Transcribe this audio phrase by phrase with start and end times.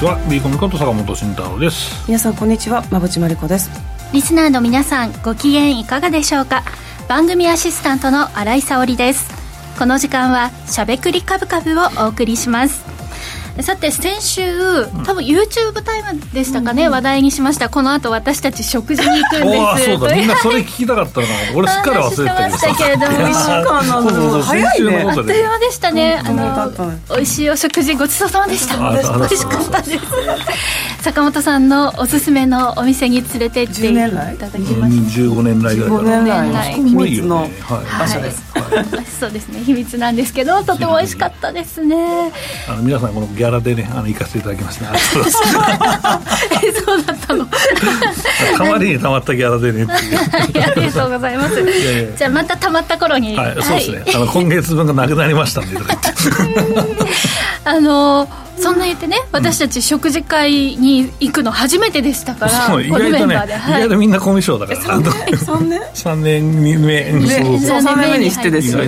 [0.00, 0.16] ちは。
[0.30, 2.08] ビーコミこと坂本慎太郎です。
[2.08, 2.82] 皆さんこんにちは。
[2.90, 3.70] 馬淵真理子です。
[4.14, 6.62] リスナーの皆さんご機嫌いかがでしょうか？
[7.06, 9.30] 番組アシスタントの新井沙織です。
[9.78, 12.82] この時間はしゃべくりカブカブをお送りします
[13.62, 17.68] さて先週多分 YouTube タイムでしたかね、うん、話題にしました。
[17.68, 19.98] この後私たち食事に行くんです。
[19.98, 20.16] そうだ。
[20.16, 21.26] みんなそれ聞きたかったな。
[21.54, 26.70] 俺すっかり忘れてましたけれども1週間なの早いねあっという間でしたね、あの
[27.10, 28.76] 美味しいお食事ごちそうさまでした。
[28.78, 34.20] 美味しかったです坂本さんのおすすめのお店に連れてっていただ
[34.58, 35.20] きました。
[35.20, 36.74] 15年来ぐらい15年来。
[36.74, 37.48] 秘密の。
[37.98, 38.42] 場所です、
[39.20, 42.32] そうですね秘密なんですけどとても美味しかったですね
[42.68, 44.42] あの皆さんこのギャラでねあの行かせてい。
[44.42, 47.46] ただきましたえそうだったの
[48.58, 51.36] 代わりにたまったギャラでねありがとうござい。
[51.36, 56.10] ますじゃあまたたまった頃にはい、そうですねあの今月分がなくなりましたんでとか言って
[57.64, 65.00] あのそんな言ってね私たち食事会に行くの初めてでしたから、意外とね、はい、意外とみんなコミュ障だから。
[65.00, 66.80] 3年？3年？
[66.80, 67.28] 目に
[67.60, 68.82] そう3年目にしてですよ、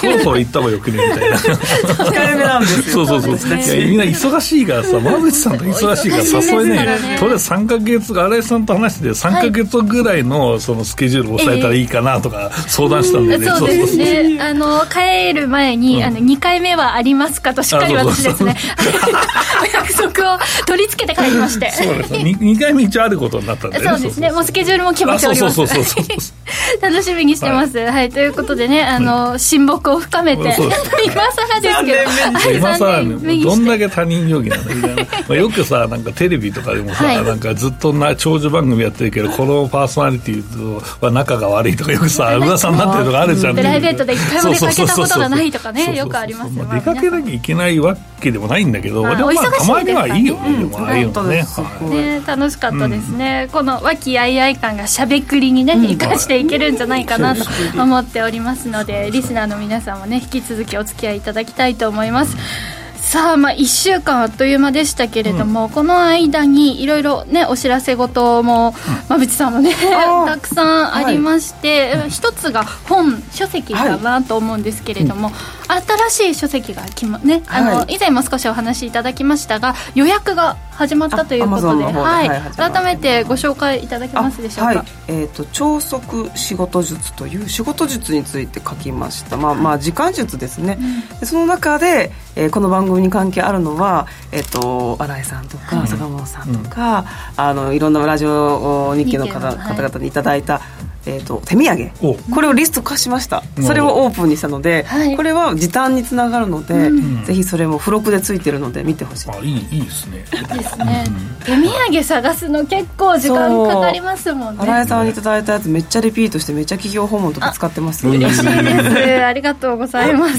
[0.00, 1.36] そろそろ行った方がよくねみたいな。
[1.36, 3.58] 控えめなんですよそうそうそう。
[3.58, 14.38] いやみんな忙しいからさ馬淵さんと忙しいから誘えねとりあえず3か月新井さんと話して3か月ぐらいのそのスケジュールを抑えたらいいかなとか相談したんでね、そうですね。
[14.40, 18.56] あの帰る前に、あの2回目はありますかとしっかり私ですね
[19.62, 21.70] お約束を取り付けて帰りまして。
[21.70, 24.30] そうです 2, 2回目一応あることになったんで、ね、 そうですね。
[24.30, 25.54] もうスケジュールも決まっております。
[25.54, 26.04] そうそうそう
[26.82, 30.42] 楽しみにしてます、はい、はい、ということでねあの、親睦を深めて。
[31.04, 32.50] 今更ですけど。
[32.50, 43.56] 今更ねどんだけ他人行儀なんだみたいな、まあ、よくさなんかテレビとかでもさ、はい、なんかずっとな長寿番組やってるけどこのパーソナリティとは仲が悪いとかよくさ噂になってるとかあるじゃん。
[43.56, 51.44] プライベートで一回も出かけたことがないとかねよくありますよ、出かけなきゃいけないわけでもないんだけど、でもまあたまにはいいよね、でもああいうのね
[51.90, 57.44] ね楽しかったですね、この和気あいあい感がしゃべくりにね生かしていけるんじゃないかなと
[57.76, 62.81] 思っておりますのでリスナーの皆さんもね引き続きお付き合いいただきたいと思います。
[63.12, 68.72] さあ、まあ、1週間あっという間でしたけれども、うん、この間にいろいろねお知らせ事も
[69.10, 69.74] 馬淵、さんもね
[70.24, 75.30] たくさんありまして、はい、一つが本書籍だなと思うんですけれども、
[75.68, 90.78] はい、新しい書籍がきまねあの、はい、以前も少しお話しいただきましたが予約が始まったということで、はい、改めてご紹介いただけますでしょうか、はい、えーと、超速仕事術という仕事術について書きました、まあまあ、時間術ですね、
[91.20, 97.06] うん、その中で、えー、この番組に関係あるのは、えーと、新井さんとか、坂本さんとか、うん、
[97.36, 100.60] あのいろんなラジオ日記の方,、方々にいただいた
[101.04, 101.90] えーと、手土産。
[102.32, 103.42] これをリスト化しました。
[103.60, 109.30] それをオープンにしたので、はい、これは時短につながるので、うん、ぜひそれも付録でついてるので見てほしい。
[109.30, 110.24] あいいいいですね。
[110.30, 111.04] ですね。
[111.44, 114.62] 手土産探すの結構時間かかりますもんね。
[114.62, 118.06] 新井さんにいただいたやつめっちゃリピートしてめっちゃ企業訪問とか使ってます。
[118.06, 119.24] 嬉しいです。
[119.24, 120.38] ありがとうございます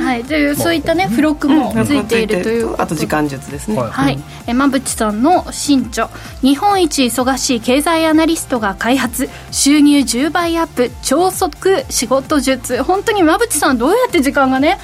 [0.00, 3.76] はいというそういったね付録もついているというあと時間術ですね。
[3.78, 4.18] はい
[4.48, 6.08] 馬淵さんの新著
[6.40, 12.82] 日本一忙しい経済アナリストが開発収入10倍アップ超速仕事術。
[12.82, 14.78] 本当に馬淵さんどうやって時間がね、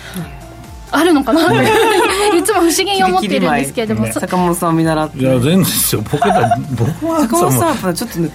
[0.90, 5.18] あるのかな、 いつも不思議に思ってるんですけれども、ね、坂本さんを見習って。
[5.18, 6.02] いや全然ですよ。
[6.10, 8.30] 僕だ僕は坂本さんはちょっと、ね、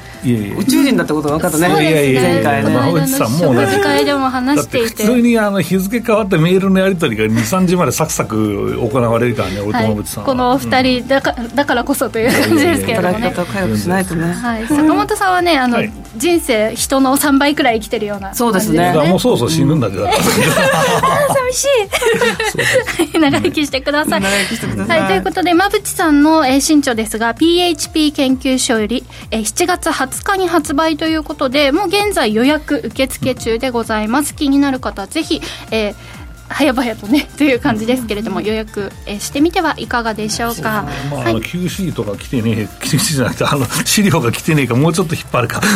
[0.58, 2.72] 宇宙人だってことが分かったねそうですね前回ね。
[2.72, 5.04] 馬淵さんも同じ会でも話していて。
[5.04, 13.30] 普通にあの日付変わってメールのやり取りが23時までサクサク行われるからね、はい、馬淵さんこのお二人だかだからこそという感じですけれどもね。
[13.30, 18.94] 働き方を回復しないとね、はい、坂本さんはねあの、はい、人生人の3倍くらい生きてるような、そうですね。
[18.94, 21.68] もうそろそろ死ぬんだけど、うん、寂しい
[23.20, 24.22] 長生きしてください。
[24.22, 25.00] 長生きしてください。
[25.00, 34.36] はい、ということで、馬淵さんの、えー、新著ですが、PHP 研究所より、えー、7月20日に発売ということで、もう現在予約受付中でございます。
[34.36, 35.96] 気になる方はぜひ、えー、
[36.54, 45.62] 早々とねという感じですけれども予約えしてみてはいかがでしょうか、まあ、はい、QC とか来てねえ QC じゃなくてあの資料が来てねえかもうちょっと引っ張るか。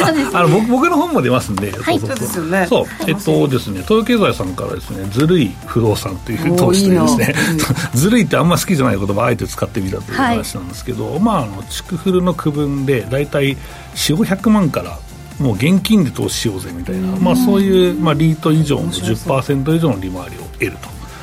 [0.32, 2.66] あの僕僕の本も出ますんで、はい、そうですよね。
[2.68, 2.86] そう。
[3.06, 7.34] えっとですね東京経済さんからですねずるい不動産という投資というですね
[7.94, 13.56] ずるいってあんま好きじゃない言葉あえて使ってみたという話なんですけど、はい、まああの築古の区分で大体
[13.94, 14.98] 4500万から
[15.40, 20.76] もう現金で投資しようぜみたいな、まあ、そういう、まあ、リート以上の10%以上の利回りを得る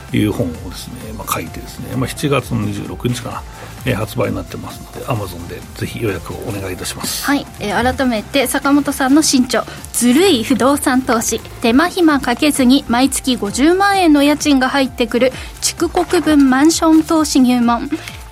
[0.09, 3.43] という本をですね、まあ、書いてですね、まあ、7月の26日かな
[3.85, 7.23] えー、発売になってますのでアマゾンでぜひ予約をお願いいたします。
[7.25, 11.39] はい、えー、改めて坂本さんの新著「ずるい不動産投資。
[11.61, 15.31] 手間暇かけずに毎月50万円の家賃が入ってくる
[15.61, 17.87] 築筑国分マンション投資入門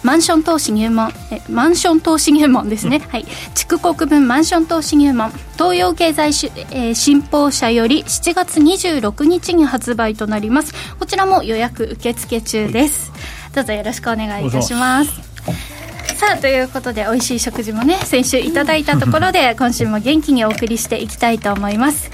[0.06, 3.26] マンション投資入門えマンション投資入門ですね、はい。
[3.56, 5.32] 筑国分マンション投資入門。
[5.54, 10.76] 東洋経済し、えー、新報社より7月26日に発売となります。
[11.00, 13.12] こちらも予約受付中です、
[13.56, 15.12] どうぞよろしくお願いいたします。
[16.16, 22.12] さあということで美味しい食事もね先週いただいたところで今週も元気にお送りしていきたいと思います。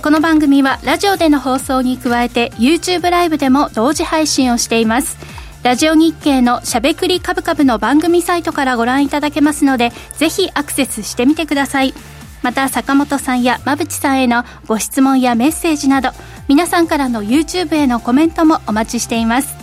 [0.00, 5.18] この番組はラジオでの放送に加えて YouTube ライブでも同時配信をしています
[5.62, 11.94] ラジオ日経のしゃべくりカブカブの番組サイトからご覧いただけますので、ぜひアクセスしてみてください。
[12.42, 16.10] また、坂本さんや馬淵さんへのご質問やメッセージなど、
[16.48, 19.54] 皆さんからの YouTube へのコメントもお待ちしています。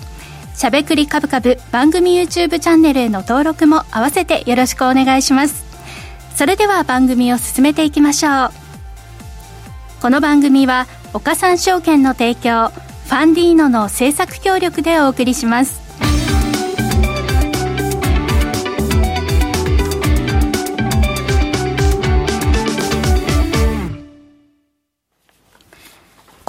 [0.56, 5.66] しゃべくりカブカブ番組 YouTube チャンネルへの登録も合わせてよろしくお願いします。
[6.34, 8.52] それでは番組を進めていきましょう。
[10.02, 15.79] この番組は、岡三証券の提供、ファンディーノの制作協力でお送りします。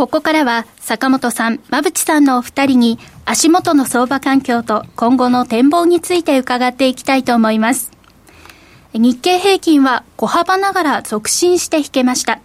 [0.01, 7.91] ここからは坂本さん、馬淵さんのお二人に足元の相場環境と今後の展望について伺っていきたいと思います。
[8.95, 12.41] 日経平均は小幅ながら続伸して引けました。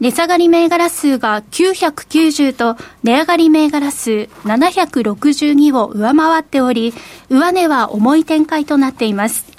[0.00, 6.92] 値下がり銘柄数が990と値上がり銘柄数762を上回っており、
[7.30, 9.51] 上値は重い展開となっています。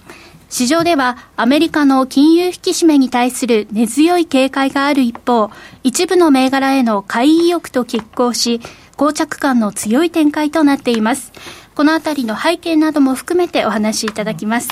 [0.53, 5.49] 市場ではアメリカの金融引き締めに対する根強い警戒がある一方、
[5.81, 8.61] 一部の銘柄への買い意欲と拮抗し、
[8.95, 11.31] 膠着感の強い展開となっています。
[11.73, 14.69] このあたりの背景なども含めてお話しいただきます。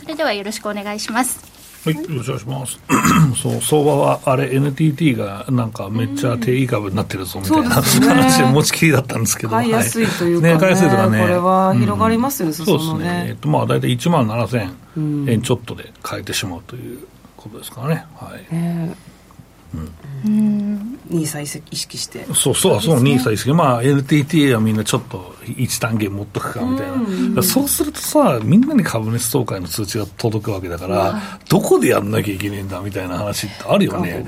[0.00, 1.49] それではよろしくお願いします。
[1.82, 2.80] はい、よろしくお願いします。
[3.40, 13.26] そう相場はあれ NTT がなんかめっちゃ低位株になってるぞみたいな、うん、話で持ちきりだったんですけど、買いやすいというかね、ね買いやすいとかね、これは広がりますよね、うん、そうですね。
[13.30, 16.98] えっとまあ大体1万7000円ちょっとで買えてしまうという
[17.36, 18.06] ことですからね。
[18.16, 18.46] はい。
[18.50, 19.10] えー
[20.22, 22.26] ニーサ意識して。
[22.34, 23.52] そうそうそう、ニーサ意識。
[23.52, 26.88] まあ NTT はみんなちょっと一単元持っとくかみたい
[27.34, 34.26] な、そうするとさみんなに株主総会の通知が届くわけだから、どこでやんなきゃいけないんだみたいな話ってあるよね。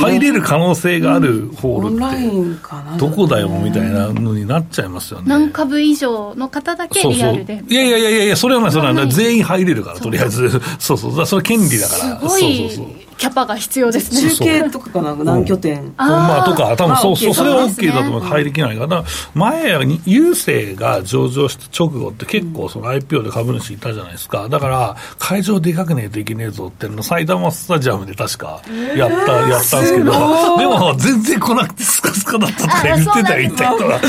[0.00, 5.26] 入れる可能性があるホールってどこだよみたいなのになっちゃいますよね。
[5.28, 7.62] 何株以上の方だけリアルで。
[7.68, 10.48] いやいやいやいやそれはないそれは全員入れるからとりあえず。
[10.78, 11.26] そうそう。
[11.26, 12.20] それ権利だから。
[12.20, 12.86] そうそうそう
[13.18, 14.30] キャパが必要ですね。
[14.30, 15.92] 中継とかかな、何拠点。
[15.96, 18.20] まあ、とか、多分そう、そう、それは OK だと思う。
[18.22, 19.04] 入りきないから、
[19.34, 24.48] 前、郵政が上場した直後って結構、その IPO で株主いたじゃないですか。
[24.48, 28.62] だから、会場でかくねえといけねえぞっての、埼玉スタジアムで確か
[28.96, 34.00] やった、やったんですけど、でも、全然来なくてスカスカだったとか言ってたよ、言った人が。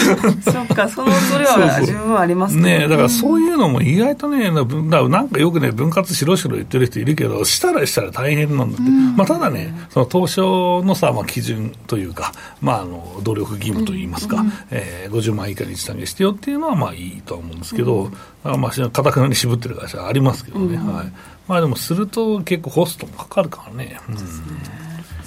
[0.43, 2.87] そっか、その、それは十分ありますね。
[2.87, 8.98] だからそういうのも意外とね、なんかよくね、分割しろしろ言ってる人いるけど、したらしたら大変なんだって。
[9.15, 12.31] まあ、ただね、その東証のさ、まあ、基準というか、
[12.61, 18.11] まあ、あの努力義務といいますか、うん、えー、50万以下に値下げしてよっていうのはまあいいとは思うんですけど、
[18.43, 21.11] うん、まあ、かたくなに渋ってる会社はありますけどね、うん、はい。
[21.47, 23.99] まあ、でもすると結構コストもかかるからね。
[24.09, 24.15] うん。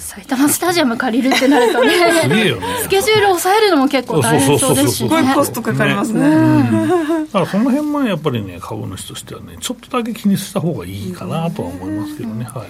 [0.03, 12.67] 埼玉スタジアム借りるってなるとねねスケジュール抑えるのも結構大変そうですし、ね、すごいコストかかりますね、ね、だからその辺もやっぱりね株主としてはねちょっとだけ気にした方がいいかなとは思いますけどね、はい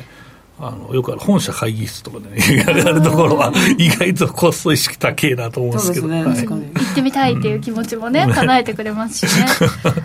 [0.59, 9.47] あのよくある本社会議室とかでね、やるところは、意外とコスト意識高いなと思うんですけど、ねはい、行ってみたいっていう気持ちもね、うん、叶えてくれますしね。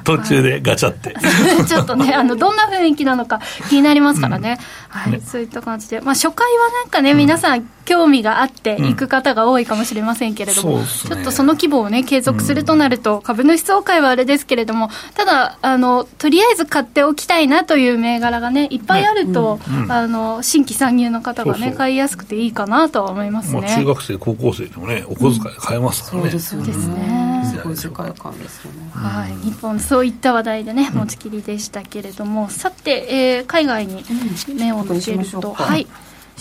[0.04, 1.14] 途中でガチャって。
[1.68, 4.58] ちょっとね、あのどんな雰囲気なのか気になりますからね、
[4.94, 27.28] うん、はい、ね、そういった感じで、まあ、初回はなんかね、皆さん、興味があって行く方が多いかもしれませんけれども、うんね、ちょっとその規模をね、継続するとなると、株主総会はあれですけれども、ただあの、とりあえず買っておきたいなという銘柄がね、いっぱいあると、ね、あの新規参入の方がね買いやすくていいかなとは思いますね、まあ、中学生高校生でもねお小遣い買えますからね、うん、そうですね。
[27.48, 34.04] すごい世界観ですよね、はい、日本そういった話題でね持ちきりでしたけれども、さて、えー、海外に
[34.54, 35.86] 目を向けると、はい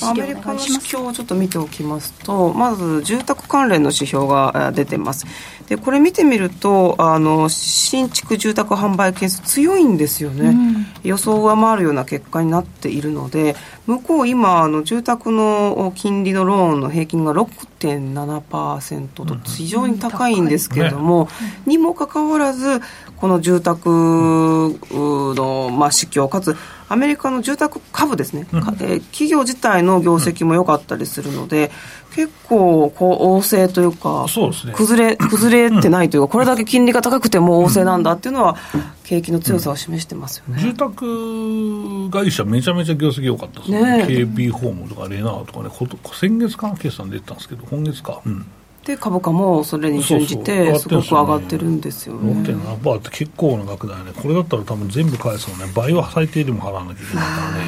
[0.02, 5.26] アメリカの指標をちょっと見ておきますとまず住宅関連の指標が出てます。
[5.68, 13.54] でこれ見てみるとあの新築住宅販売件数強いんですよね、うん、予想を上回るような結果になっているので
[13.86, 20.38] 向こう今あの住宅の金利のローンの平均が6.7%と非常に高い。
[20.42, 22.82] んですけれども、うんね、にもかかわらず
[23.20, 26.56] この住宅の、まあ、市況かつ
[26.90, 31.70] アメリカの住宅株ですね、うん、えー、企業自体の業績も良かったりするので、
[32.16, 38.56] 結構こう旺盛というかそうです、ね、崩れ崩れてないというか、これだけ金利が高くても旺盛なんだっていうのは、
[39.04, 45.70] 景気の強さを示してますよね、住宅会社、めちゃめちゃ業績良かったですね、ね KB ホームとかレナーとかね、
[46.14, 48.22] 先月かな、決算出てたんですけど、今月か。
[48.26, 48.46] うん
[48.88, 52.32] で株価もそれに準じてすごく上がってるんですよね。
[52.42, 54.14] 6.7%って結構な額だよね。
[54.16, 55.70] これだったら多分全部返すもね。
[55.76, 57.66] 倍は最低でも払わなきゃいけないからね、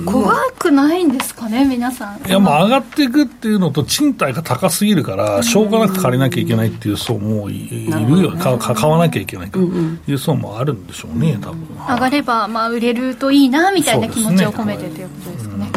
[0.00, 2.28] うん、怖くないんですかね皆さん。
[2.28, 9.64] いやまあ上がっていくっていうのと賃貸が高すぎるからしょうがなく借りなきゃいけないっていう層もいるよ、ね、か買わなきゃいけないから。
[9.64, 11.66] いう層もあるんでしょうね多分。
[11.88, 15.70] 上がればまあ売れるといいなみたいな気持ちを込めてということですかね、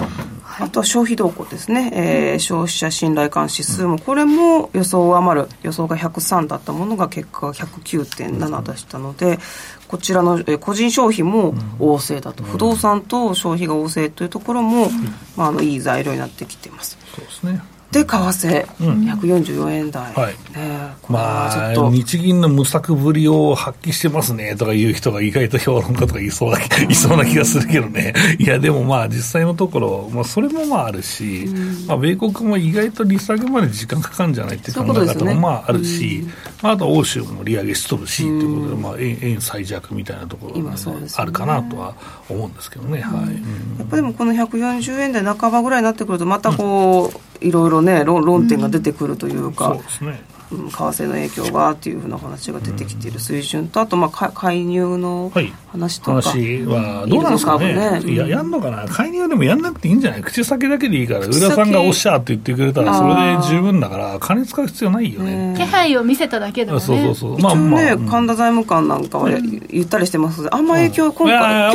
[0.62, 9.40] あとは消費動向ですね、えー、消費者信頼感指数も、これも予想を上回る、予想が103だったものが結果が109.7でしたので、
[9.88, 14.90] こちらの、えー、個人消費も旺盛だと、不動産と消費が旺盛というところも、
[15.36, 17.00] まあ、あのいい材料になってきています。
[17.16, 17.62] そうですね
[17.92, 20.34] で為替、うん、144円台、はい。
[20.58, 28.14] ね、まあ日銀の無策ぶりを発揮してますねとかいう人が意外と評論家とかいそうないそうな気がするけどね。
[28.40, 40.78] いやでもまあ実際のところ、まあ、それもまああるし、うん、まあ、米国も意外と利下げまで時間かかるんじゃないっていう考え方もまああるし、ねまあ、あと欧州も利上げしとるし、ということで、まあ、円円最弱みたいなところが、ね、
[41.18, 41.94] あるかなとは
[42.30, 50.22] 思うんですけどね、はい、やっぱりもこの140円台半ばぐらいになってくるとまたこう、いろいろね論論点が出てくるというか、うん、そうですね。
[50.52, 55.32] 為替の影響がっていうふうな話が出てきている水準と、あとまあ介入の
[55.72, 58.12] 話とか、はい、話はどうなんですかね、ね。
[58.12, 65.56] いや、やんのかな、介入でもやんなくていいんじゃない、口先だけでいいから、浦さんがおっしゃって言ってくれたら、それで十分だから、金使う必要ないよね。
[65.58, 71.74] 気配を見せただけでもね、そうそうそう、まあまあ、ね、神田財務官なんかは言ったりしてますあんま影響、今回、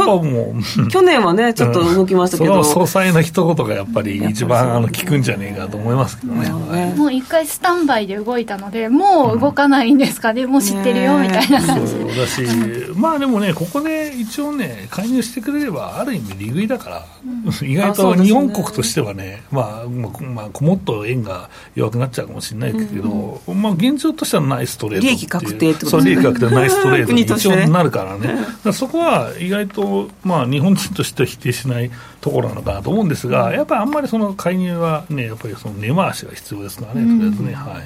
[0.91, 6.95] 去年はね、ちょっと動きましたけど、その総裁の一言がやっぱり一番あの効くんじゃねえかと思いますけどね。
[6.97, 11.93] もう一回スタンバイで動いたので、もう動かないんですかね、もう知ってるよみたいな感じ。
[11.93, 12.43] そうだし、
[12.95, 27.13] まあでもね、ここで一応ね、介入してくれれば、ある意味、利食いだから、うん、意外と日本国としてはね、まあ、まあ、もっと円が弱くなっちゃうかもしれないけど、うん、まあ、現状としてはナイストレート利益確定ってことそう、利益確定、ナイストレート。
[27.17, 31.91] に一応なるからね、らそこは意外と、まあ、日本人としては否定しない
[32.21, 37.55] ところなのかなと思うんですが、やっぱりあんまりその介入はね、やっぱりその根回しが必要ですからね、とりあえずね。
[37.55, 37.83] はい。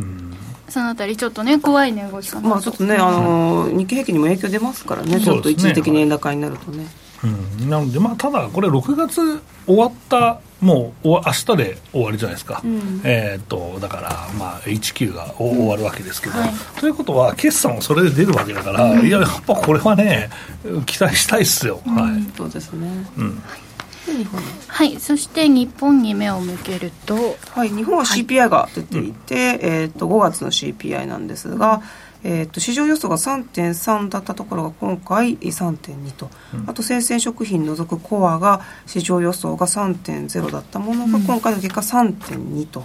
[0.00, 0.39] うん
[0.70, 2.56] そのあたりちょっとね怖いね動きかなま。
[2.56, 6.86] あちょっとねあの日経平均にも影響出ますからね、ちょっと一時的に円高になるとね、
[7.22, 20.30] うん、なので、まあ、ただ、これ、6月終わった、もう明日で終わりじゃないですか、うん、えー、っとだから、まあ、HQ が終わるわけですけど、うんはい、ということは、決算もそれで出るわけだから、うん、いや、やっぱこれはね、
[20.86, 21.80] 期待したいっすよ。
[21.86, 23.42] はい、そうですね、うん
[24.68, 24.98] はい。
[25.00, 27.68] そして日本に目を向けるとはい。
[27.68, 31.82] 日本は CPI が出ていて、はい、えー、と5月の CPI なんですが、
[32.22, 42.84] えー、と市場予想が3.3だったところが今回3.2と、うん、あと生鮮食品除くコアが市場予想が3.0だったものが今回の結果3.2と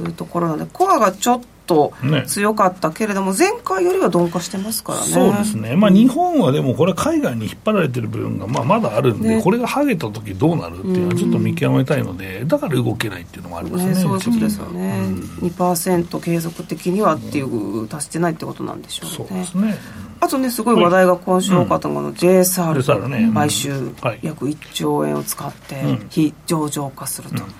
[0.00, 1.92] いうところなので、コアがちょっとと
[2.26, 5.06] 強かったけれども、ね、前回よりは鈍化してますからね。
[5.06, 14.98] そうですね、まあ、日本はでも、これ、海外に引っ張られてる部分がまあまだあるんで、ね、これが剥げた時どうなるっていうのは、ちょっと見極めたいので、だから動けないっていうのもありますね、ねそういうことですよね、
[15.40, 19.16] うん、2%継続的にはっていう、達してないってことなんでしょうね。
[19.16, 19.78] そうですね。
[20.20, 23.90] あとね、すごい話題が今週多かったのが、JSR、ね、買収。
[24.22, 27.44] 約1兆円を使って非上場化すると。
[27.44, 27.50] うん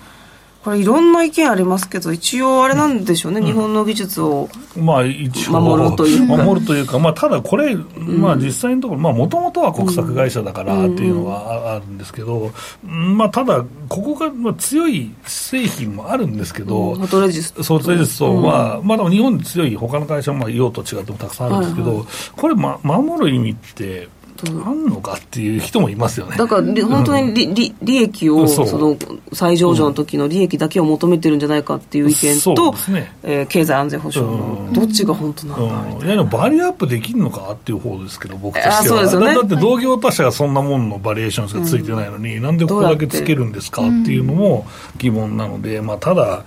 [0.67, 6.43] これいろんな意見ありますけど一応あれなんでしょうね、うん、日本の技術をまあ一応守るというか。
[6.43, 12.51] 守るというか、まあ、ただこれ、まあ、実際のところもともとは国策会社だからっていうのはあるんですけど、
[12.83, 22.05] まあ、ただここが、まあ、強い製品もあるんですけど、フォトレジストレジストは、まあ、でも日本に強い他の会社も用途違ってもたくさんあるんですけど、
[22.35, 24.09] これ、ま、守る意味って
[24.45, 26.37] あんのかっていう人もいますよね。
[26.37, 28.97] だから本当に利,、利利益をその
[29.33, 33.13] 再上場の時の利益だけを求めてるんじゃないかっていう意見と、ね。
[33.23, 38.83] えー、経済安全保障のどっちが本当なんだみたいな、うん、バリアップできるのかっていう方ですけど僕としては。
[38.83, 44.65] そうですよ、ね、だって同業他社がそんなもんのバリエーションしかついてないのに、うん、なんでここだけつけるんですかっていうのも
[44.97, 46.43] 疑問なので、まあ、ただ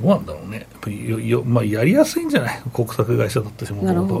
[0.00, 0.66] どうなんだろうね。
[1.28, 2.62] やまあ、やりやすいんじゃない？
[2.72, 4.20] 国策会社だったしもとも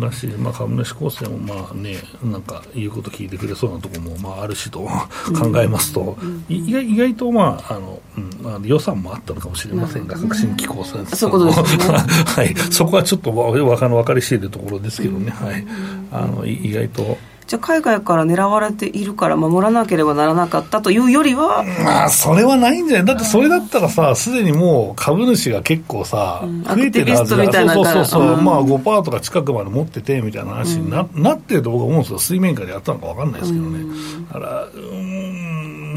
[0.00, 6.16] だし、まあ、株主構成もまあね、なんか言うこと聞いてくれそうなところもまああるしと考えますと、
[6.48, 15.66] 意外意外と、まああのうん、あの予算もあったのかもしれませんが、革新機構さん、そこね、 はい、そこはちょっとわ分かり知れるところですけどね、はい、
[16.10, 17.18] あの意外と。
[17.48, 23.06] じゃあ海外から狙われているから守らなければならなかったというよりはまあそれはないんじゃない。
[23.06, 26.62] だってそれだったらさすでにもう株主が結構さ、うん。
[26.62, 27.44] 増えてるはずだ。
[27.72, 33.78] そうそうそう、うんまあ5%とか近くまで持っててみたいな話にな,、なってると僕は思うんですよ水面下でやったのか分かんないですけどね、
[34.28, 35.47] だからうーん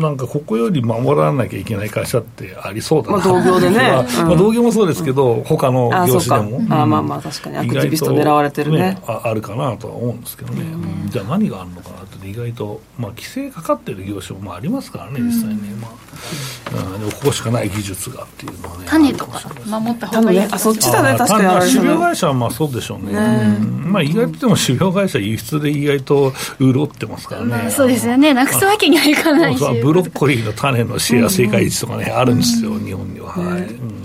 [0.01, 3.77] なんかここより守らなきゃいけない会社ってありそうだな、まあ同業でね。
[3.79, 4.27] まあうん。
[4.29, 6.59] まあ同業もそうですけど、他のあ業種でも。
[6.59, 7.57] そうかあまあまあ確かに。
[7.57, 8.77] アクティビスト狙われてるね。
[8.77, 11.09] 意外とああるかなとは思うんですけどね、うん。
[11.09, 15.91] じゃあ何があるのかなって意外と、まあ、規制かかってる業種もまあありますからね実際ね、まあ。
[16.93, 23.91] うん、でもここしかない技術がっていうのはね種とか守った方がいいあそっちだね確かに種苗会社はまあそうでしょうね、うん。
[23.91, 28.33] まあ、意外とでも種苗会社輸出で意外と潤ってますからね、まあそうですよね。
[28.33, 29.81] なくすわけにはいかないし。
[29.81, 34.00] ブロッコリーの種のシェア正解率とかね、あるんですよ、日本には、はい、うん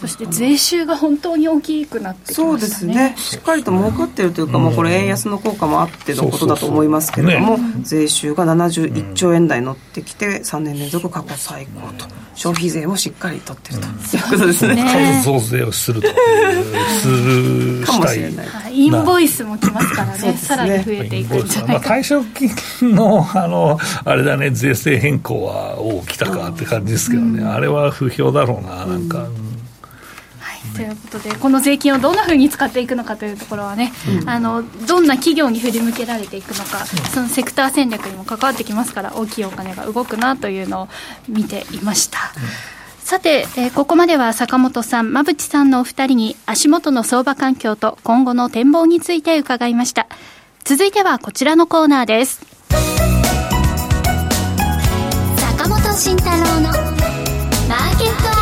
[0.00, 3.10] そして税収が本当に大きくなってきそうましたね。
[3.10, 13.86] ですね、しっかりと儲かってるというか、もうこれ、円安の効果もあってのことだと思いますけれども、そう税収が71兆円台に乗ってきて、3年連続過去最高と、消費税もしっかり取ってると。
[13.88, 14.74] いうことですね。
[14.76, 15.22] ね。
[15.24, 16.14] 増税をするという、
[17.00, 18.46] する、かもしれない。
[18.46, 18.74] はい。
[18.76, 20.32] インボイスも来ますからね。
[20.34, 22.24] さらに増えていくんじゃなまあ、いか、退職
[22.78, 29.26] 金の、あの、あれだね、税制変更は、お来たかって感じですけどね、あれは不評だろうな、なんか。
[30.84, 33.92] はい、ということでこの税金をどんなふうに使っていくのかというところはね、
[34.26, 40.88] あのどんな企業に振り向けられていくのか、そのセクター戦略にも関わってきますから大きいお金が動くなというのを
[41.28, 42.18] 見ていました。
[43.00, 50.08] さて、えーここまでは坂本さん、馬淵さんのお二人に足元の相場環境と今後の展望について伺いました。
[50.64, 52.42] 続いてはこちらのコーナーです。
[55.56, 58.37] 坂本慎太郎のマーケット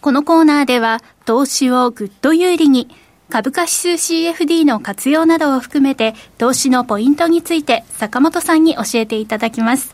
[0.00, 2.88] このコーナーでは投資をぐっと有利に
[3.28, 9.92] 株価指数 CFD の活用などを含めて投資のポイントについて坂本さんに教えていただきます。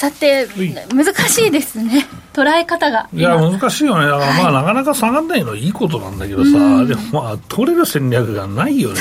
[0.00, 0.74] さてい。
[0.94, 2.06] 難しいですね。
[2.32, 3.10] 捉え方が。
[3.12, 4.06] いや、難しいよね。
[4.06, 9.00] だからまあ、なかなか下がんないのはいいことなんだけどさ、でもまあ、取れる戦略がないよね。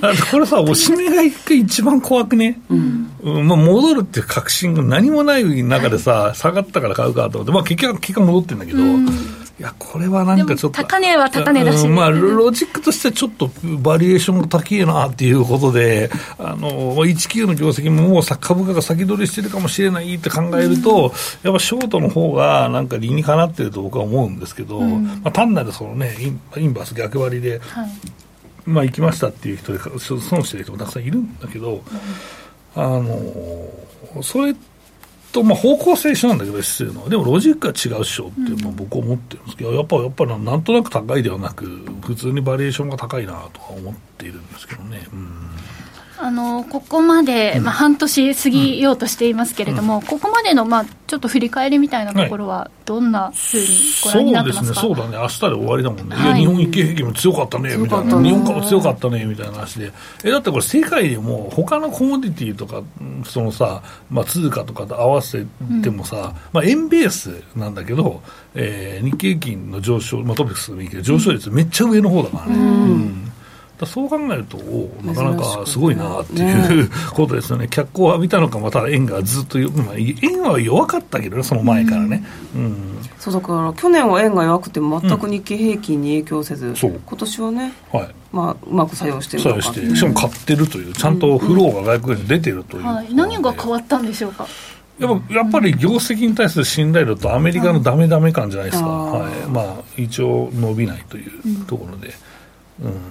[0.00, 2.60] だってこれさ、おしめが一番怖くね。
[2.70, 3.48] うん。
[3.48, 8.78] まあ、戻るっていう確信が何もない中でさ、下がったから買うかと思って、まあ、結局、結果戻ってるんだけど、
[9.60, 10.82] いや、これはなんかちょっと。
[10.82, 13.50] 高値は高値だしうんまあ、ロジックとしてはちょっと
[13.82, 27.90] バリエーションが高いなっていうことで、あの、19の業績ももうさ株価が先取りしてるかもしれないって考えると、やっぱショートの方がなんか理にかなってると僕は思うんですけど、まあ、単なるそのね、インインバース逆割りで、はい。
[28.64, 31.82] まあ、行きましたっていう人で損してる人もたくさんいるんだけど、
[32.74, 34.54] あのそれ
[35.32, 41.66] と、まあ、方向性一緒なんだけど、姿勢のでもロジックは違うっしょって、まあ、僕は思ってるんですけど、やっぱやっぱなんとなく高いではなく、
[42.02, 45.06] 普通にバリエーションが高いなとは思っているんですけどね。
[45.12, 45.50] うん
[46.22, 53.66] あのここまで、まあ、半年過ぎようとしていますけれども、ここまでの、まあ、ちょっと振り返りみたいなところは、どんなふうに
[54.04, 54.80] ご覧になってますか。
[54.80, 56.40] そうですね、そうだね、明日で終わりだもんね、い、や、はい。
[56.40, 59.92] 日本日経平均も強かったねみたいな、日本株強かったねみたいな話で、
[60.24, 65.46] えだってこれ、世界でも他のコモディティとか、うんそのさ、まあ、通貨とかと合わせ
[65.82, 68.22] てもさ、まあ、円ベースなんだけど、
[68.54, 72.54] えー日経平均の上昇、まあ、トピックスでもいいけど、上昇率めっちゃ上の方だからね。
[72.56, 73.29] うん
[73.86, 82.24] そう考えると、おなかなかすごいなっていう、ことですよね、 脚光を浴びたのか、また円がずっと、まあ、円は弱かったけどね、その前からね。
[82.54, 82.98] うん。
[83.18, 87.00] そうだから去年は円が弱くても全く日経平均に影響せず、そう。
[87.04, 88.08] 今年はね、はい。
[88.32, 94.46] まあ、うまく作用してるそうのかしてしかも買ってるという、ちゃんとフローが外国に出てるという、はい、何が変わったんでしょうか？
[94.98, 99.32] やっぱやっぱり業績に対する信頼度とアメリカのダメダメ感じゃないですか、はい。
[99.50, 102.12] まあ、一応伸びないというところで、うん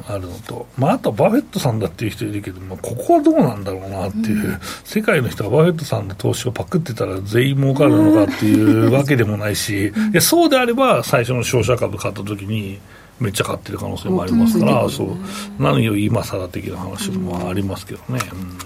[0.07, 12.79] あるのと、まあ、あとはバフェットさんだっていう人いるけど、まあ、ここはどうなんだろうなっていう、世界の人がバフェットさんの投資をパクってたら全員儲かるのかっていうわけでもないし、いやそうであれば最初の商社株買った時に
[13.19, 14.89] めっちゃ買ってる可能性もありますから、うん。
[14.89, 15.09] そう。
[15.59, 18.19] 何より今更的な話もありますけどね。
[18.33, 18.57] うん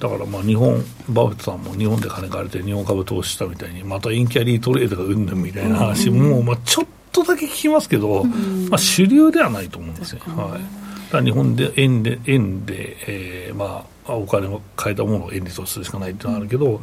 [0.00, 5.26] だからまあ日本、バフェットさんも日本で金借りて日本株投資したみたいに、またインキャリートレードがうん。
[5.26, 5.42] ぬん。
[5.42, 6.90] みたいな話も、まあちょっと
[7.22, 10.20] だけ聞きますけど、まあ主流ではないと思うんですよ。
[10.26, 10.84] はい。
[11.22, 16.80] 日本で円で、円で、えーまあ、お金を変えたものを円に投資するしかないっていうのはあるけど、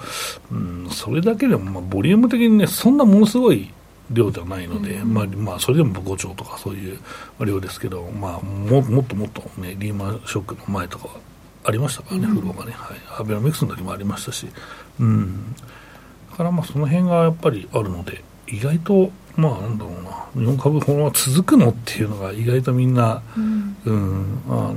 [0.52, 3.72] うん、それだけでも、まあ、ボリューム的にね、そんなものすごい
[4.12, 7.00] 量ではないので、まあ、まあ、それでも5兆とかそういう
[7.46, 11.14] 量ですけど、まあ、ももっともっとね、リーマンショックの前とかは
[11.64, 14.48] ありましたからね、フローがね、はい、アベノミクスの時もありましたし、
[15.00, 15.56] うん、
[16.32, 20.12] だからまあその辺がやっぱりあるので、意外とまあなんだろうな。
[20.34, 24.74] 日本株このまま続くのっていうのが意外とみんな、うん、うん、あの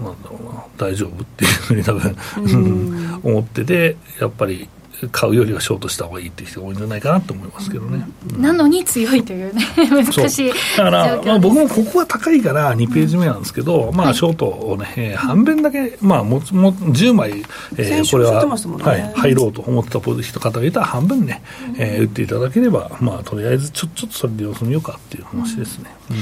[0.00, 0.64] なんだろうな。
[0.76, 4.68] 大丈夫っていうふうに多分、うん、 思っててやっぱり
[5.08, 17.30] 買うよりはショートした方がいいっていう人が多いんじゃないかなと思いますけどね、うん、なのに強いというね難しいだから、まあ、僕もここが高いから2ページ目なんですけど、うん、まあショートをね、えー、半分だけ、まあ、もも10枚、
[17.76, 21.42] えー、これは、ね、はい、入ろうと思ってた人方がいたら半分ね、
[21.78, 25.90] えー、打っていただければ、まあ、とりあえずちょちょっとそれで様子見ようかっていう話ですね。
[26.10, 26.16] うん。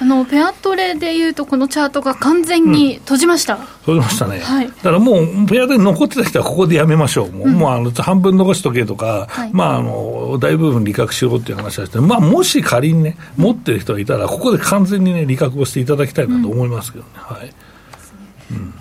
[0.00, 17.10] あのペアトレでいうと、このチャートが完全に閉じました、うん、閉じましたね、はい、だからもう、ペアトレ残ってた人はここでやめましょう、もううん、もうあの半分残しとけとか、はい、まあ、あの大部分利確しろっていう話はして、まあ、もし仮にね、持ってる人がいたら、ここで完全にね、利確をしていただきたいなと思いますけどね。
[17.30, 17.54] うん、はい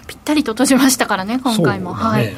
[0.07, 1.91] ぴったりと閉じましたからね、今回も。
[1.91, 2.33] ね、はい、はい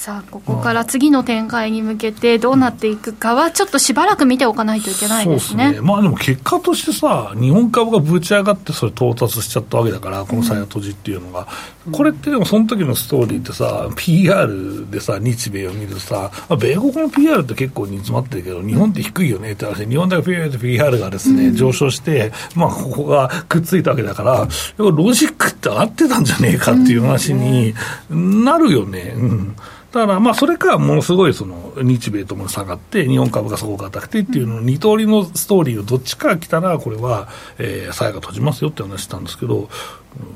[0.00, 5.80] さあここから次の展開に向けてどうなっていくかはちょっとしばらく見ておかないといけないですね,、ね。
[5.82, 11.46] まあでも結果としてさ日本株がぶち上がってそれ到達しちゃったわけだからこの最後閉じっていうのが、
[11.86, 27.74] うん、これってでもその時のストーリーってさ PR でさ日米を見るとさ、まあ、米国の PR って結構煮詰まってるけど日本って低いよねって話日本だけ PR がですね、うん、上昇してまあここがくっついたわけだからロジックって合ってたんじゃねえかっていう話に
[28.08, 29.12] なるよね。
[29.14, 29.56] うん
[29.92, 39.68] だから、まあ、それか、ものすごいその日米とも下がって、日本株がすごく高くてっていうの、二通りのストーリーをどっちか来たら、これは、えー、債が閉じますよって話したんですけど、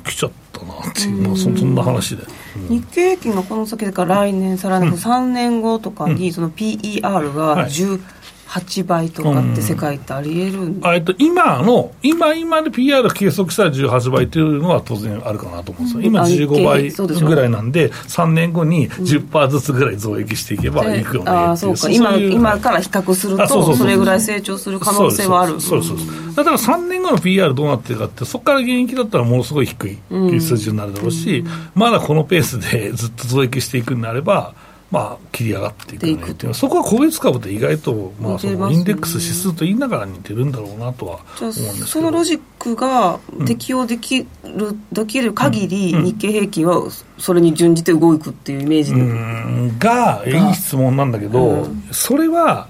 [0.05, 2.25] 来ちゃったなっていう、まあ、そんな話で、
[2.69, 8.01] うん、日経平均がこの先から来年、さらに3年後とかに、その PER が10、はい
[8.47, 21.89] 8倍とかって世界ってありえるん、えっと、今の、今今で PR 計測したら18倍というのは当然あるかなと思うんですよ、今15倍ぐらいなんで、3年後に10%ずつぐらい増益していけばいくよね、うん、あそうか。
[21.91, 25.61] 今今から比較すると、それぐらい成長する可能性はある。
[25.61, 29.99] そうそうそうだから3年後の PR どうなってるかって、そこから現役だったらものすごい低い
[30.41, 34.55] 数字になるだろうし、うん、まだこのペースでずっと増益していくんであれば、
[34.95, 41.87] まあ、切り上がっていくねっていうそこは個別株って意外と、まあ、そのインデックス指数と言いながら似てるんだろうなとは思うんですけど。
[41.87, 49.79] そのロジックが適用できる,、できる限り、日経平均はそれに準じて動くっていうイメージで。
[49.81, 52.69] がいい質問なんだけど、それは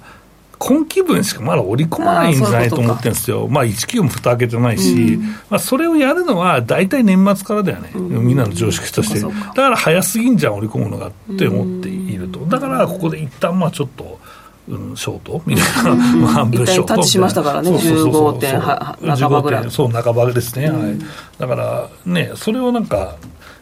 [0.58, 14.18] 今期分しかまだ織り込まないんじゃないと思ってるんですよ、まあ、1期も蓋開けてないし、うん、まあ、それをやるのは大体年末からだよね、うん、みんなの常識として、だから早すぎんじゃん、織り込むのがって思っていると、だからここで一旦まあちょっと。
[14.66, 19.70] うん、ショートみたいな、うん、まあ、部署タッチしましたからね、15点半ばぐらい。
[19.70, 20.98] そう、半ばですね、うん、はい。
[21.38, 23.16] だからね、それをなんか、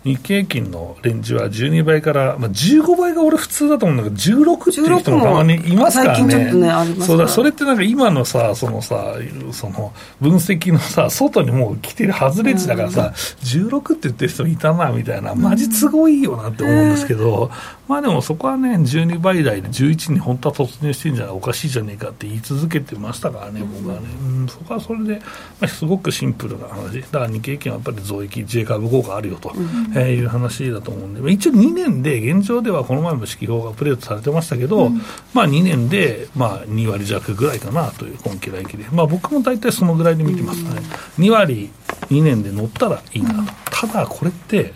[0.05, 6.53] 日経平均のレンジは12倍から、まあ、15倍が俺普通だと思うんだけど、16っていう人もたまにいますからね。
[6.53, 9.15] ねそうだ、それってなんか今のさ、そのさ、
[9.53, 17.51] その分析のさ、外にもう来てる外れ値だからさ、うん、16って言ってる人いたな、みたいな、マジ都合いいよなって思うんですけど、
[17.89, 24.03] まあでもそこはね、12倍台で11に本当は突入してんじゃおかしいじゃねえかって言い続けてましたからね、僕はね。
[24.23, 25.19] うん、そこはそれで、
[25.61, 27.01] まあ、すごくシンプルな話。
[27.01, 35.03] だから日経平均はやっぱり増益、J 株効果あるよと、うん、えー、いう話だと思うんで、一応2年で、現状ではこの前も指揮法がプレートされてましたけど、うん、
[35.35, 38.85] まあ2年で、まあ2割弱ぐらいかなという今期来期で。
[38.93, 40.71] まあ僕も大体そのぐらいで見てますね。
[41.19, 41.71] 2割
[42.09, 43.53] 2年で乗ったらいいなと。
[43.71, 44.73] ただこれって、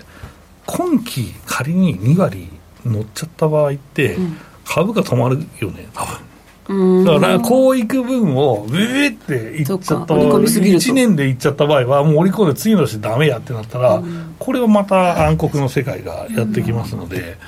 [0.67, 2.49] 今期仮に2割
[2.87, 4.17] 乗っちゃった場合って、
[4.65, 7.05] 株価止まるよね、多分。
[7.05, 14.03] だから、こういく分を、うえっていっちゃった場合、1年でいっちゃった場合は、もう織り込んで次の年ダメやってなったら、
[14.39, 17.39] これはまた暗黒の世界がやってきますので、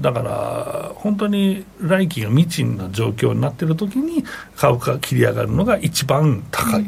[0.00, 4.22] だから、本当に来期が未知な状況になっているときに、
[4.54, 6.84] 株価が切り上がるのが一番高い。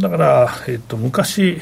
[0.00, 1.60] だから、えっと、昔、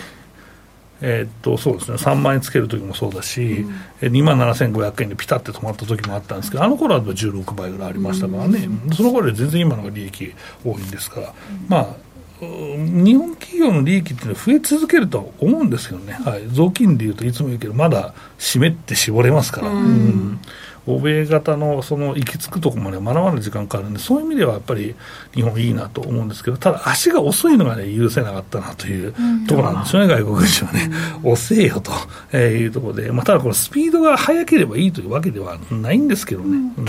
[1.05, 1.97] えー、っとそうですね。
[1.97, 3.67] 3万円つける時もそうだし、
[4.01, 10.33] うん、2万7500円でピタって止まった時もあったんですけどあの頃は16倍ぐらいありましたからね、うん、その頃より全然今のが利益
[10.65, 11.97] 多いんですから、うん、まあ
[12.41, 19.69] 日本企業の利益っていうのは増え続けると思うんですけどね、はい、雑金でいうといつも言うけどまだ湿って絞れますから。
[19.69, 20.41] うん
[20.87, 24.95] 欧米型のその行き着くところまでまだまだ時間かかるんで、そういう意味ではやっぱり
[25.35, 29.15] 日本いいなと思うんですけど、ただ足が遅いのがね、許せなかったなという
[29.47, 30.91] ところなんですよね、外国人はね。
[31.23, 36.73] 遅えよというところで、まあ、ただこのスピードが速ければいいというわけではないんですけどね。
[36.77, 36.85] うん、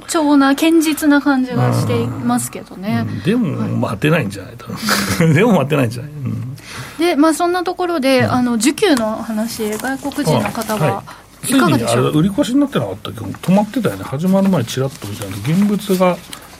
[0.00, 3.06] 堅調な、堅実な感じがしていますけどね。
[3.06, 4.66] うん、でも、待てないんじゃないと。
[5.32, 6.56] でも待てないんじゃない、うん。
[6.98, 11.04] でまあ、そんなところで、あの需給の話、外国人の方は、
[11.48, 12.18] いかがでしょう？
[12.18, 13.20] 売り越しになってなかったけ？
[13.20, 14.04] ど止まってたよね。
[14.04, 16.16] 始まる前ちらっと見たんで現物が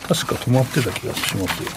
[0.09, 1.71] 確か止まってた気がしますよ。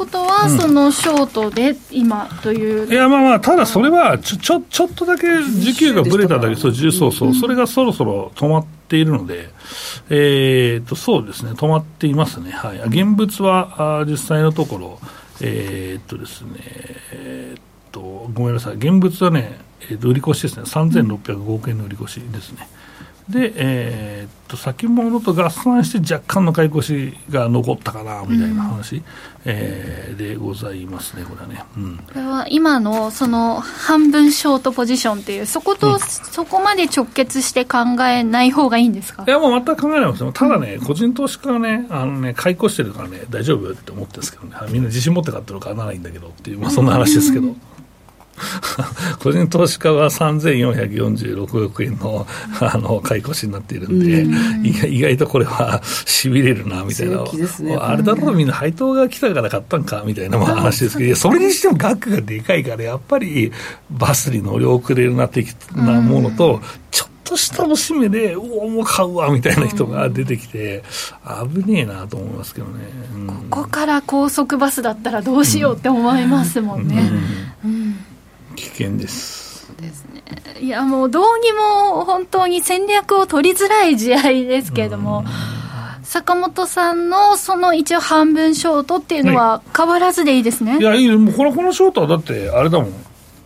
[0.00, 2.90] ことは、うん、そのショートで今という。
[2.90, 9.50] いやまあまあただそれはちょちょちょっとだけ時給がぶれただけそうそうそう、それがそろそろ止まっているので、
[10.08, 11.52] えー、とそうですね。
[11.52, 12.50] 止まっていますね。
[12.50, 12.78] はい。
[12.86, 14.98] 現物はあ実際のところ
[15.42, 16.52] えー、っとですね
[17.12, 18.74] えー、っとごめんなさい。
[18.74, 20.62] 現物はね、えー、売り越しですね。
[20.62, 22.68] 3605億円の売り越しですね、
[23.28, 29.02] で、えー、っと先物と合算して若干の買い越しが残ったかなみたいな話、うん、
[29.44, 31.64] えー、でございますね、これはね。
[31.76, 39.24] うん、これは今のその半分ショートポジションっていう、そこと、うん、そこまで直結して考えない方がいいんですか？
[39.26, 47.54] いや、もう全く考えないですよ、ただね、個人投資家がね、あのね買い越してるからね、大丈夫って思ってるんですけどね、みんな自信持って買ってるからならないんだけどっていう、まあ、そんな話ですけど。
[49.18, 52.26] 個人投資家は3446億円の
[52.60, 54.64] あの買い越しになっているんで、ん。
[54.64, 63.52] 意外とこれはしびれるなみたいな、ね、あれだろう、みんな配当が来たから買ったんかみたいな話ですけど、それにしても額がでかいから、やっぱり
[63.90, 70.82] バスに乗り遅れるな的なものと、ちょっとしたおしめで、おお、もう買うわみたいな人が出てきて、
[71.54, 77.10] 危ねえなと思いますけどね、うん、ここから高速バスだったらどうしようって思いますもんね。
[77.64, 77.70] うん。
[77.70, 78.09] うん
[78.56, 79.72] 危険です。
[79.80, 80.22] ですね。
[80.60, 85.24] いやもうどうにも本当に戦略を取りづらい試合ですけれども、
[86.02, 93.04] 坂本さんのその一応半分ショートっていうのは変わらずでいいですね、いやいいもうこのこのショートはだってあれだもん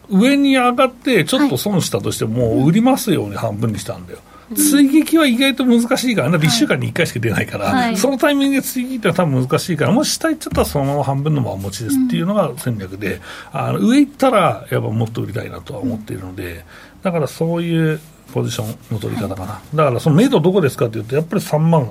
[0.09, 4.19] 上に上がってちょっと損したとしても、売りますように半分にしたんだよ、
[4.55, 13.21] 追撃は意外と難しいから、ね、1週間に1回しか出ないから、はい、そのタイミングで追撃ってのは多分難しいから、もし下行っちゃったらそのまま半分のまま持ちですっていうのが戦略で、うん、
[13.53, 16.65] あの上行ったらやっぱもっと売りたいなとは思っているので、
[17.03, 18.01] だからそういう
[18.33, 21.91] ポジションの取り方かな、はい、だからその目処どこですかというと、やっぱり3万。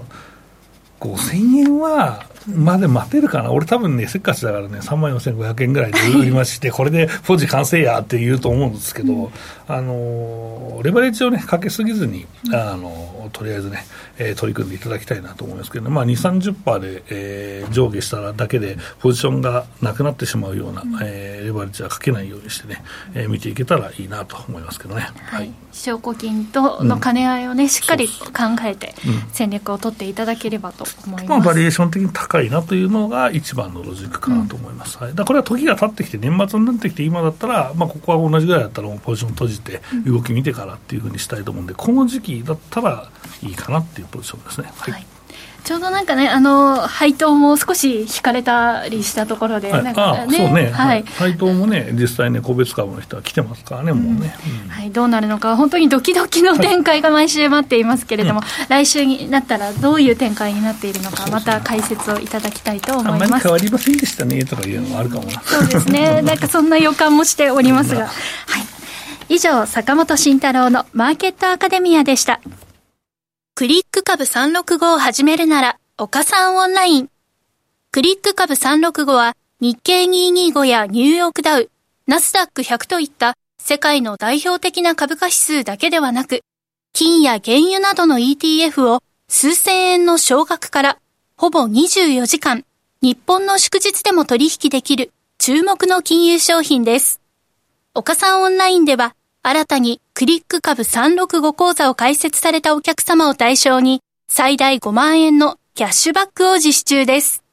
[1.03, 9.31] 5000円は、まで待てるかな、俺、多分ね、せっかちだからね、3万4500円ぐらいで売りまして、これでポジ完成やって言うと思うんですけど、
[9.67, 13.85] あのレバレッジをね、かけすぎずに、あのとりあえずね、
[14.17, 25.07] えー、取り組んでいただきたいなと思いますけど、まあ、2、30%で、えー、上下しただけで、ポジションがなくなってしまうような、うん、えー、レバレッジはかけないようにしてね、えー、見ていけたらいいなと思いますけどね。
[25.25, 28.13] はい、証拠金との兼ね合いをね、しっかり考
[28.65, 28.93] えて、
[29.31, 31.29] 戦略を取っていただければと思います。
[31.29, 34.97] まあ、バリエーション的に高いなというのが一番のロジックかなと思います。
[34.99, 43.09] うん、はい、だこれは時が経ってきて、年末になってきて、今だったら、まあ、ここは同じぐらいだったら、ポジション閉じて、動き見てからっていうふうにしたいと思うんで、この時期だったら
[43.41, 44.71] いいかなっていうポジションですね。
[44.77, 45.05] はい、はい。
[45.63, 54.35] ちょうどなんかね、あの配当も少し引かれたりしたところで、はい、なんかね、はい、配当もね、実際ね、個別株の人は来てますからね、うん、もうね、
[54.65, 63.23] うん、はい、どうなるのか、本当にドキドキの展開が毎週待っていますけれども、はい、来週になったら、どういう展開になっているのか、また解説をいただきたいと思います。
[63.23, 65.41] あんまり変わりませんでしたねとかいうのもあるかもな。
[65.43, 68.07] そうですね、なんかそんな予感もしておりますが。
[68.07, 68.13] はい
[69.33, 72.39] 以上、坂本慎太郎のマーケットアカデミアでした。
[73.55, 77.09] クリック株365を始めるなら、岡さんオンライン。
[77.89, 81.71] クリック株365は日経225やニューヨークダウ、
[82.05, 86.41] ナスダック100といった世界の代表的な株価指数だけではなく、
[86.93, 90.97] 金や原油などの ETF を数千円の少額から
[91.37, 92.65] ほぼ24時間、
[93.01, 97.19] 日本の祝日でも取引できる注目の金融商品です。
[97.95, 107.43] 岡さんオンラインでは新たにクリック株365講座を開設されたお客様を対象に最大5万円のキャッシュバックを実施中です。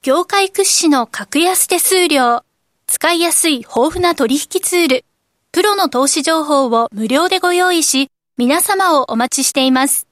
[0.00, 2.42] 業界屈指の格安手数料、
[2.86, 5.04] 使いやすい豊富な取引ツール、
[5.52, 10.08] プロの投資情報を無料でご用意し、皆様をお待ちしています。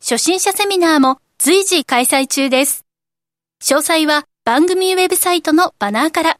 [0.00, 2.84] 初心者セミナーも随時開催中です。
[3.60, 6.38] 詳細は番組ウェブサイトのバナーから。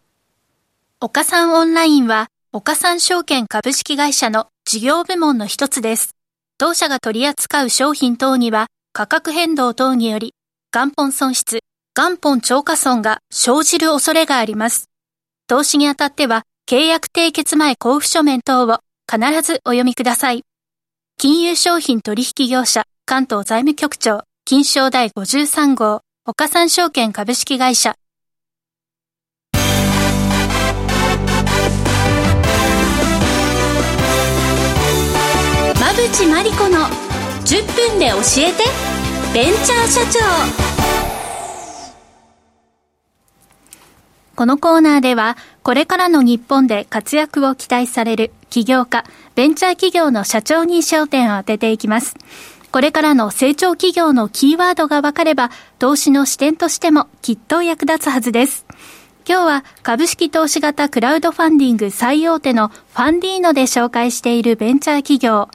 [1.01, 6.17] 岡さんオンラインは、岡さん証券株式会社の事業部門の一つです。
[6.59, 10.35] 当社が取り扱う商品等には、価格変動等により、
[10.73, 11.61] 元本損失、
[11.97, 14.87] 元本超過損が生じる恐れがあります。
[15.47, 20.43] 投資にあたっては、契約締結前交付書面等を必ずお読みください。
[21.19, 27.95] 金融商品取引業者関東財務局長金賞第53号岡三証券株式会社
[35.81, 36.81] 馬淵真理子の
[37.47, 38.65] 10分で教えて
[39.33, 40.21] ベンチャー社長
[44.37, 49.05] このコーナーではこれからの日本で活躍を期待される起業家、
[49.37, 52.15] ベンチャー企業の社長に焦点を当てていきます。
[52.73, 58.67] これからの成長企業のキーワードが分かれば、投資の視点としてもきっと役立つはずです。
[59.31, 65.49] 今日は株式投資型クラウドファンディング最大手のファンディーノで紹介しているベンチャー企業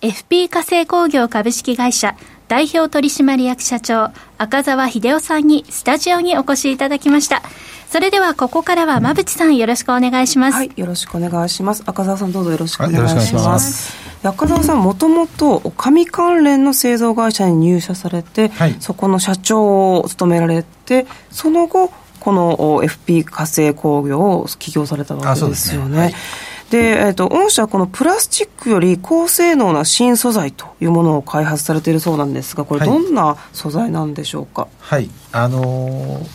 [0.00, 2.14] FP 火星工業株式会社
[2.46, 7.42] 代表取締役社長赤澤秀夫さんにスタジオにお越しいただきました。
[7.90, 10.54] それではここからは馬淵さんよろしくお願いします。
[10.58, 11.82] はいよろしくお願いします。
[11.84, 13.96] 赤澤さんどうぞよろしくお願いします。
[14.22, 21.90] 赤澤さんもともと紙関連の製造会社に入社されて、はい、そこの社長を務められてその後
[22.26, 26.12] この FP 火星工業を起業されたわけですよね。
[26.70, 34.66] で、えーと、御社はこのプラスチックより高性能な新素材というものを開発されているそうなんですが、これ、どんな素材なんでしょうか？
[34.80, 36.26] はい、はい、あのー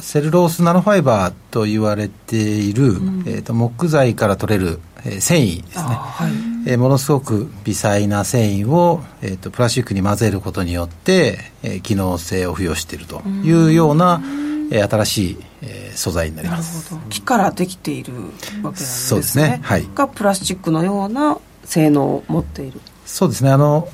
[0.00, 6.30] セルロースナノファイバーと言われている、うん、えーと、木材から取れる、えー、繊維ですね、はい、
[6.70, 16.94] えー、ものすごく微細な繊維を、えーと、プラスチックに混ぜることによって、えー、機能性を付与しているというような、うんえー、新しい、えー、素材になります。
[17.08, 18.86] 木からできているわけなんですね。
[18.86, 22.80] そうですね、はい、がプラスチックのような性能を持っている。
[23.06, 23.50] そうですね。
[23.50, 23.88] あの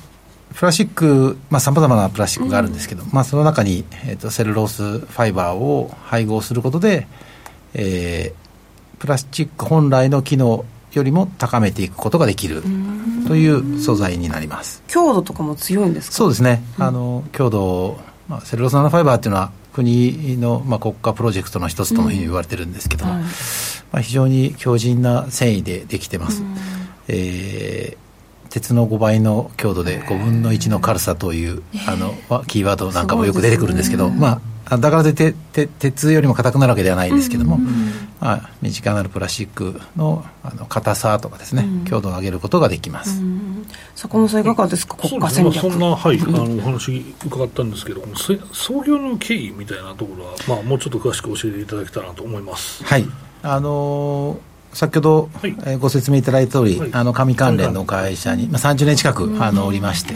[0.53, 7.07] プラスチックさまざ、まなプラスチックがあるんですけど、うん、まあ、その中に、えーと、セルロースファイバーを配合することで、
[7.73, 12.63] えー、プラスチック本来の機能よりも高めていくことができる
[13.27, 14.81] という素材になります。
[14.87, 16.15] 強度とかも強いんですか？
[16.15, 23.25] そうですね、あの強度、まあ、セルロースナノファイバーっていうのは国の、まあ、国家プロジェクトの一つとも言われてるんですけども、うんはい、
[23.91, 26.55] まあ、非常に強靭な繊維でできてます、うん、
[27.07, 27.97] えー、
[28.55, 32.13] 鉄の5倍の強度で5分の1の軽さという、あの
[32.45, 37.69] キーワードなんかもよく出てくるんですけど、まあだからといって鉄よりも硬くなるわけではないんですけども、うんうん、
[38.21, 44.41] まあ、身近なるプラスチックのあの硬さとかですね、うん、強度を上げることができます、うん、坂本さん。
[44.41, 44.53] いか？
[44.53, 45.59] がですか、国家戦略。
[45.59, 48.01] そんな、はい、あのお話伺ったんですけど
[48.53, 52.85] 創業の経緯みたいなところは、まあ、もうちょっと詳しく教えていただけたらなと思います。
[52.85, 53.05] はい。
[53.43, 60.13] あのー先ほど、はい、えー、ご説明いただいた通り、はい、あの紙関連の会社に、まあ、30年近く、あのおりまして、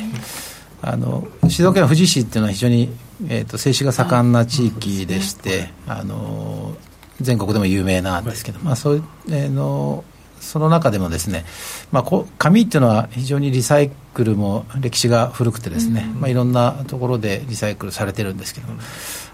[0.82, 2.90] あの静岡県富士市っていうのは非常に
[3.28, 6.76] えーと、製紙が盛んな地域でして、あの
[7.20, 10.06] 全国でも有名なんですけど、まあそういう、えー、の
[10.40, 11.44] その中でもですね、
[11.92, 18.68] まあ、こ紙っていうのは非常にリサイクルも歴史が古くてですね、まあ、いろんなところでリサイクルされてるんですけど、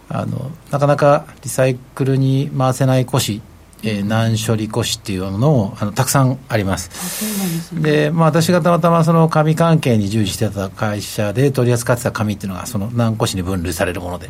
[0.10, 3.42] あのなかなかリサイクルに回せない古紙
[3.88, 7.71] えー、難処理古紙っていうものをあのたくさんあります。
[7.80, 14.28] で、ね、まあ、私がたまたまその紙関係に従事してた会社で取り扱ってた紙っていうのがその難古紙に分類されるもので、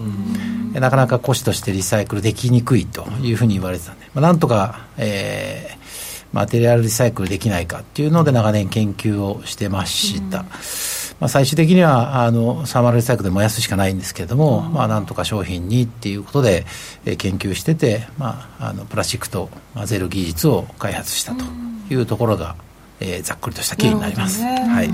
[0.80, 5.76] なかなか古紙としてリサイクルできにくいというふうに言われてたんで、まあ、なんとか、えー、
[6.34, 10.40] マテリアルリサイクルできないかっていうので長年研究をしてました。
[10.40, 16.66] うんまあ、最終的にはあのサーマルリサイクルで燃やすしかないんですけれども、まあ、なんとか商品にっていうことで、
[17.06, 21.46] えー、研究してて、まあ、あのプラスチックと混ぜる技術を開発したと
[21.90, 22.58] いうところが、
[23.00, 24.44] えー、ざっくりとした経緯になります。
[24.44, 24.90] はい、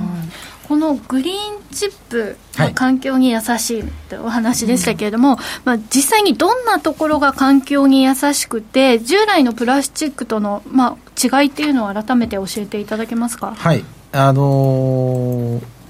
[0.67, 1.37] このグリーン
[1.71, 13.55] チップ、まあ、環境に優しいってお話でしたけれども、はいまあ、実際にどんなところが環境に優しくて従来のプラスチックとの、まあ、違いっていうのを改めて教えていただけますか？
[13.57, 15.80] はいあのー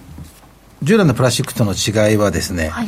[0.84, 2.88] 従来のプラスチックとの違いはですね、はい、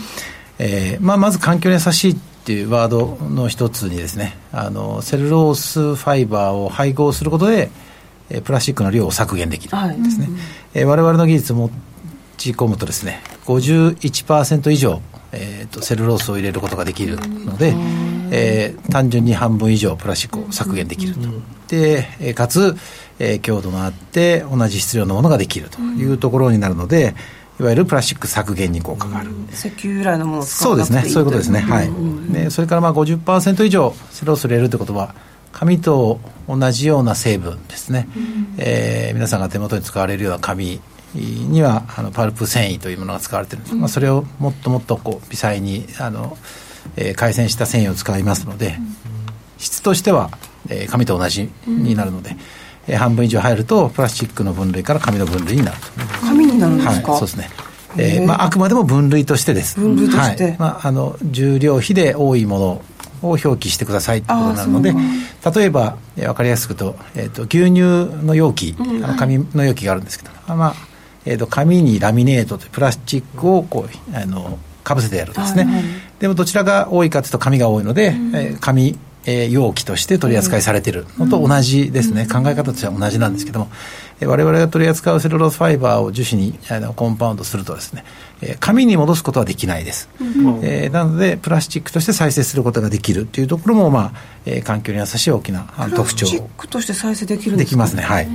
[0.59, 7.69] えー、まあ、まず環境に優しいっていうワードの一つにですねあのセルロースファイバーを配合することで、
[8.29, 9.77] えー、プラスチックの量を削減できる。
[9.77, 10.35] んですね、はい
[10.73, 11.71] えー、我々の技術を持
[12.37, 15.01] ち込むとですね51%以上
[15.35, 17.73] えーと、セルロースを入れることができるので、
[18.31, 21.21] えー、単純に半分以上プラスチックを削減できると、
[21.67, 22.77] で、えー、かつ、
[23.17, 27.15] えー、強度のあって同じ質量のものができるというところになるので、
[27.59, 31.13] いわゆるプラスチック削減に効果がある、石油由来のものを使わなくていいそうですね。
[31.13, 31.91] そういうことですね、はい、
[32.33, 35.13] でそれからまあ50%以上セロース入れるということは
[35.51, 40.81] 紙と同じような成分ですね、うん、えー、皆さんが手元に使われるような紙
[41.15, 46.37] にはあのパルプ繊維というものが使われてるんです、うん、まあ、それをもっともっとこう微細にあの、
[46.95, 48.95] えー、改善した繊維を使いますので、うん、
[49.59, 50.31] 質としては、
[50.69, 52.37] えー、紙と同じになるので、えー、
[52.87, 55.87] 半分以上入るとプラスチックの分類から紙の分類になると。
[56.25, 57.49] 紙になるんですか、はい、そうですね。
[57.95, 59.79] えーまあ、あくまでも分類としてです。
[59.79, 60.55] 分類として、はい。
[60.57, 62.81] まあ、あの重量比で多いもの
[63.23, 64.93] を表記してくださいということになるので
[65.55, 67.81] 例えば、えー、分かりやすくと,、えーと、牛乳
[68.25, 70.75] の容器、うん、あの紙の容器があるんですけど、まあ
[71.25, 75.83] えーと、紙にラミネートというプラスチックをこうあのかぶせてやるんですね、はいはい、
[76.19, 83.69] でもどちらが多いかというと紙が多いので、うん、えー、紙えー、容器として取り扱いされているのと同じですね、考え方としては同じなんですけども、
[84.19, 88.03] えー、我々が取り扱うセルロースファイバーを樹脂にあのコンパウンドするとですね、
[88.41, 94.11] えー、紙に戻すことはできないです、うん、えー、なのでプラスチックとして再生することができるというところも、まあ
[94.45, 98.03] えー、環境に優しい大きな特徴プラスチックとして再生できるんですかできますね。
[98.03, 98.27] はい。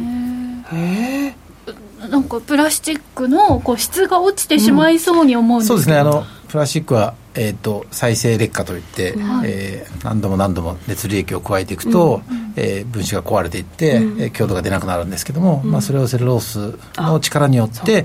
[0.72, 1.48] へえ
[2.08, 5.98] なんかプラスチックのこう質が落ちてしまいそうに思うんですけど、うん、そうですね。
[5.98, 18.04] あのプラスチックはえーと、再生劣化といって、はい、えー、何度も何度も熱利益を加えていくと、うん、えー、分子が壊れていって、うん、えー、強度が出なくなるんですけども、うん、まあ、それをセルロースの力によって、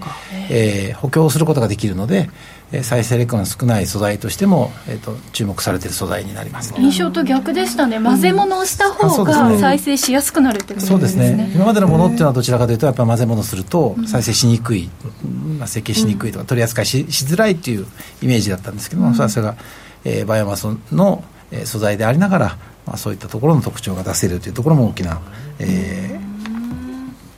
[0.52, 2.30] えー、補強することができるので、
[2.82, 8.00] 再生劣化の少ない素材としても、えーと、注目されている素材になります、印象と逆でしたね。
[8.00, 10.90] 混ぜ物をした方が再生しやすくなるってことですね。
[10.90, 11.52] そうですね。
[11.54, 14.90] 今までのものっていうのはどちらかというとやっぱ混ぜ物すると再生しにくい、
[15.60, 17.86] まあ、設計しにくいとか取り扱いししづらいっていう
[18.22, 19.56] イメージだったんですけども、それが、
[20.06, 25.22] えー、バイオマスの、えー、素材でありながら、まあ、そういったところの特徴が出せるというところも大きな、
[25.60, 26.33] えー、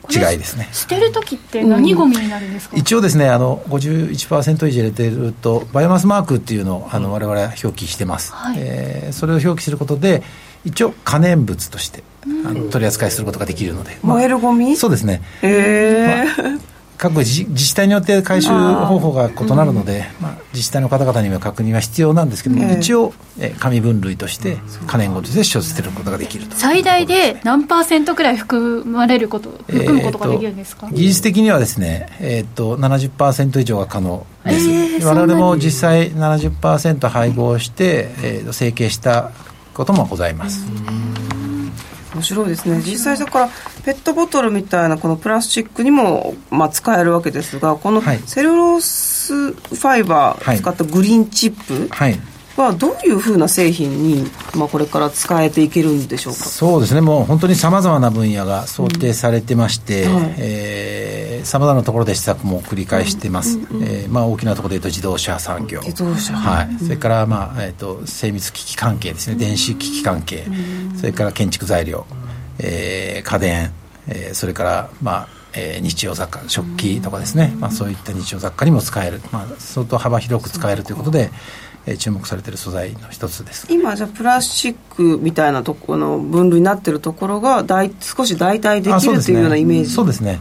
[0.10, 0.70] 違いですね。
[0.72, 10.24] 捨てる時って何ゴミになるんですか、うん、一応ですねあの51%以上入れてるとバイオマスマークっていうのをあの我々は表記してます、はい、えー、それを表記することで
[10.66, 14.76] 一応可燃物として、あの取り扱いすることができるので、燃えるゴミ？
[14.76, 15.22] そうですね。
[15.43, 16.60] へえー。
[16.60, 26.56] まあ各自自治体によって回収方法が異なるので、まあ、自治体の方々には確認は必要なんですけども、一応、え紙分類として可燃ごとして処理することができると。
[26.56, 39.32] 最大で何パーセントくらい含まれること含むことができるんですか、えー、技術的にはですね、えーと、70%以上が可能です、えー、我々も実際70%配合して、えー、成形した
[39.74, 40.66] こともございます。
[42.16, 42.78] 面白いですね。
[42.78, 43.49] 実際だから
[43.84, 52.11] ペットボトルみたいなこのプラスチックにも、まあ、使えるわけですがこのセルロースファイバー使ったグリーンチップ、はい。
[52.11, 52.18] は
[52.56, 56.39] どういうふうな製品に、まあ、これから使えていけるんでしょうか？
[56.39, 57.01] そうですね。
[57.01, 60.36] もう本当にさまざまな分野が想定されてましてさま、はい。
[60.38, 65.82] えー、ざまなところで施策も繰り返してます、うんうん、えー、まあ、大きなところでいうと自動車産業。
[65.82, 69.36] 自動車、はい、それから、まあえーと、精密機器関係ですね。
[69.36, 70.45] 電子機器関係、
[70.97, 72.06] それから建築材料、
[72.60, 73.72] えー、家電、
[74.08, 75.28] えー、それから、まあ
[75.58, 81.32] えー、日用雑貨食器とかですね、まあ、そういった日用雑貨にも使える、まあ、相当幅広く使えるということで、
[81.86, 83.68] えー、注目されている素材の一つです。
[83.70, 89.90] 今じゃプラスチックみたいなとこの分類になっているところがだい少し代替できるというようなイメージ？
[89.92, 90.40] そうですね。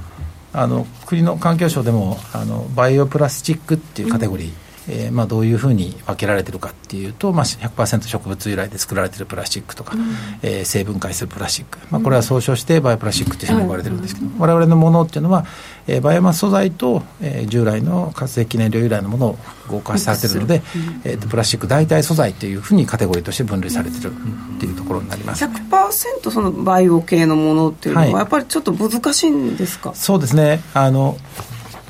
[0.53, 10.03] あの国の環境省でもあのバイオプラスチックっていうカテゴリー、うんえーまあ、どういうふうに分けられてるかっていうと、まあ、100%植物由来で作られてるプラスチックとか、うん、
[10.43, 15.47] えー、成分解するプラスチック、まあ、これは総称してバイオプラスチックというふうに呼ばれてるんですけど、うん、我々のものっていうのは、
[15.87, 20.63] えー、バイオマス素材と、えー、従来の活性記念量由来のものを合化されてるので、うん、
[21.05, 30.61] えーと、プラスチック代替素材というふうにカテゴリーとして分類されてるっていうところになります、ね、100%そのバイオ系のものっていうのは、やっぱりちょっと難しいんですか、そうですね。
[30.75, 31.17] あの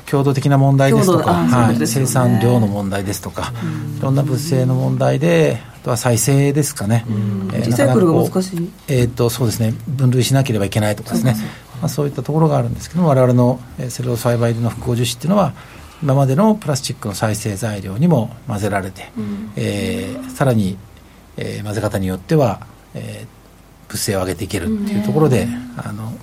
[0.05, 3.51] 強度的な問題ですとか、はい、生産量の問題ですとか、
[3.97, 7.05] いろんな物性の問題で、あとは再生ですかね、
[7.53, 8.71] えー、リサイクルが難しい。
[8.87, 11.35] えー、とそうですね、分類しなければいけないとかですね、
[11.81, 15.53] まあ、そういったところがあるんですけども、われわれのセルロ栽培の複合樹脂っていうのは、
[16.03, 20.77] 今までのプラスチックの再生材料にも混ぜられて、うん、えー、さらに、
[21.37, 25.47] えー、混ぜ方によっては、えー、物性を上げていけるっていうところで、
[25.77, 26.13] あの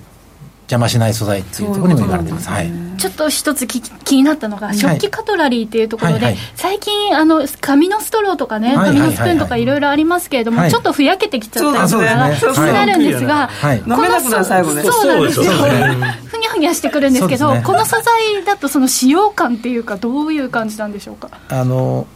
[0.73, 3.81] 邪魔しない素材っていうところにも言われてます、はい、ちょっと一つ気
[4.15, 6.33] になったのが食器カトラリーっていうところで、はいはい。
[6.33, 13.49] はい、最近あの紙のストローとかね、紙のスプーンとかいろいろありますけれども、ちょっとふやけてきちゃったりとか気になるんですが、
[13.85, 14.83] 飲めなくなる最後ね。
[14.83, 15.45] そうなんですよ。
[15.45, 21.29] ふにゃふにゃしてくるんですけど、この素材だとその使用感っていうかどういう感じなんでしょうか？
[21.49, 22.07] あの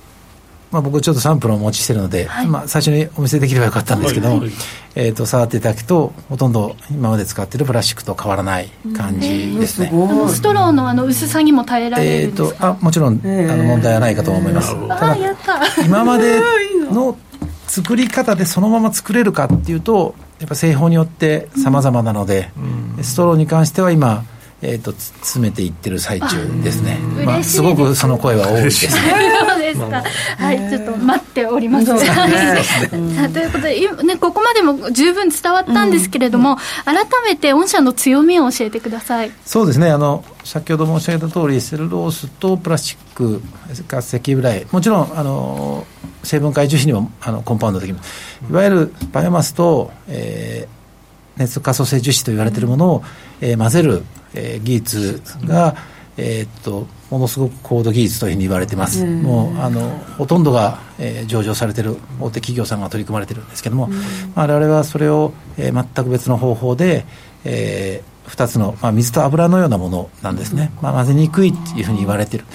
[0.72, 4.51] まあ、僕ちょっとサンプルをお持ちしてるので、はい、まあ、最初にお見せできればよかったんですけど、はいはい、
[4.95, 15.15] えーと、触っていただくとほとんど今まで使っているプラスチックと変わらない感じですね、えー、ストローのあの薄さにも耐えられるんですか、えーと、あもちろん、えー、あの問題はないかと思います、ただ
[15.86, 16.41] 今まで
[16.91, 17.18] の
[17.68, 22.51] 作り方でそのまま作れるかっていうとやっぱ製法によってさまざまなので、
[22.97, 24.24] うん、ストローに関しては今
[24.61, 28.91] えーと、詰めていってる最中ですね、まあ、すごくその声は多いですね。
[29.78, 30.03] ですか、
[30.43, 31.93] はい、ちょっと待っております。
[31.93, 31.99] ね、
[33.30, 39.32] ということで、ね、ここまでも十分伝わったんですけれども、うん、改めて御社の強みを教えてください。
[39.45, 39.89] そうですね。
[39.89, 43.41] あの先ほど申し上げた通り、セルロースとプラスチック、
[43.88, 45.86] 活石由来、もちろんあの
[46.23, 50.78] 成分解樹脂にもあのコンパウンドできます、いわゆるバイオマスと、えー
[51.38, 53.03] 熱可塑性樹脂と言われているものを、
[53.41, 54.03] えー、混ぜる、
[54.34, 55.75] えー、技術が、
[56.17, 63.89] えー、っとものすごく高度技術というふうに言われてます、もうあのほとんどが、えー、上場されてる大手企業さんが取り組まれてるんですけども、
[64.35, 67.05] 我々はそれを、えー、全く別の方法で、
[67.45, 72.45] えー、2つの、まあ、水と油のようなものなんですね、まあ、混ぜにくいっていうふうに言われてる、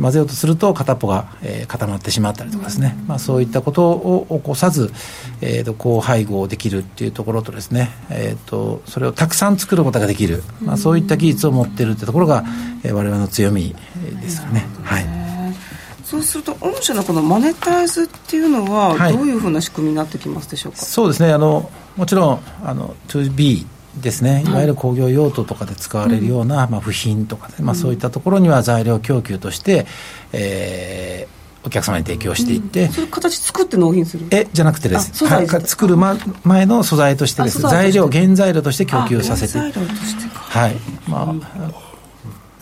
[0.00, 4.92] 混ぜようとすると片っぽが、えー、固まってしまったりとかですね、まあ、そういったことを起こさず、
[5.40, 12.44] えーと、高配合できるっていうところとですね、えーと、それをたくさん作ることができる、まあ、そういった技術を持っているってところが、
[12.84, 13.74] えー、我々の強み
[14.20, 14.64] ですよね。
[14.84, 15.06] はい。
[16.04, 21.32] そうすると、御社のこのマネタイズっていうのは、どういうふうな仕組みになってきますでしょうか、はい、そうですね。
[21.32, 23.66] あの、もちろんあの 2B
[24.00, 24.50] ですね、い。
[24.50, 29.86] わゆる工業用途とかで使われるような、まあ、部品とか、ね、まあ、そういったところには材料供給として、
[30.32, 34.26] えー、お客様に提供していって、うん、それ形作って納品する？
[34.30, 35.26] えじゃなくてです。
[35.26, 37.60] はい、作る、ま、前の素材としてです。
[37.60, 40.76] 材料原材料として供給させてはい。
[41.08, 41.86] まあ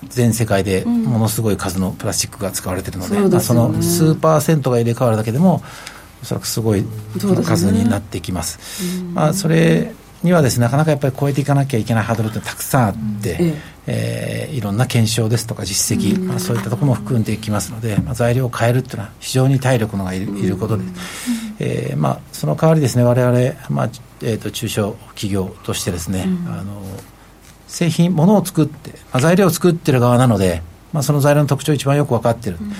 [0.08, 5.62] 全世界でものすごい数のプラスチックが使われているので、うん、まあ、その数パーセントが入れ替わるだけでも
[6.22, 6.84] おそらくすごい
[7.44, 8.58] 数になってきます。
[9.12, 9.92] まあ、それ
[10.24, 13.54] にはですねなかなかやっぱり超えていかなきゃいけないハードルってたくさんあって、うん、
[13.86, 20.84] えー、いろんな検証ですとか実績、まあ、そういったところも含んでいきますので、まあ、材料を変えるっていうのは非常に体力のがいる,、いることで、
[21.60, 23.36] えーまあ、その代わりですね我々、
[23.68, 23.90] まあ
[24.22, 26.82] えーと、中小企業としてですね、あの
[27.66, 30.62] 製品ものを作って、まあ、材料を作ってる側なので、
[30.94, 32.72] まあ、その材料の特徴を一番よく分かってる、うん。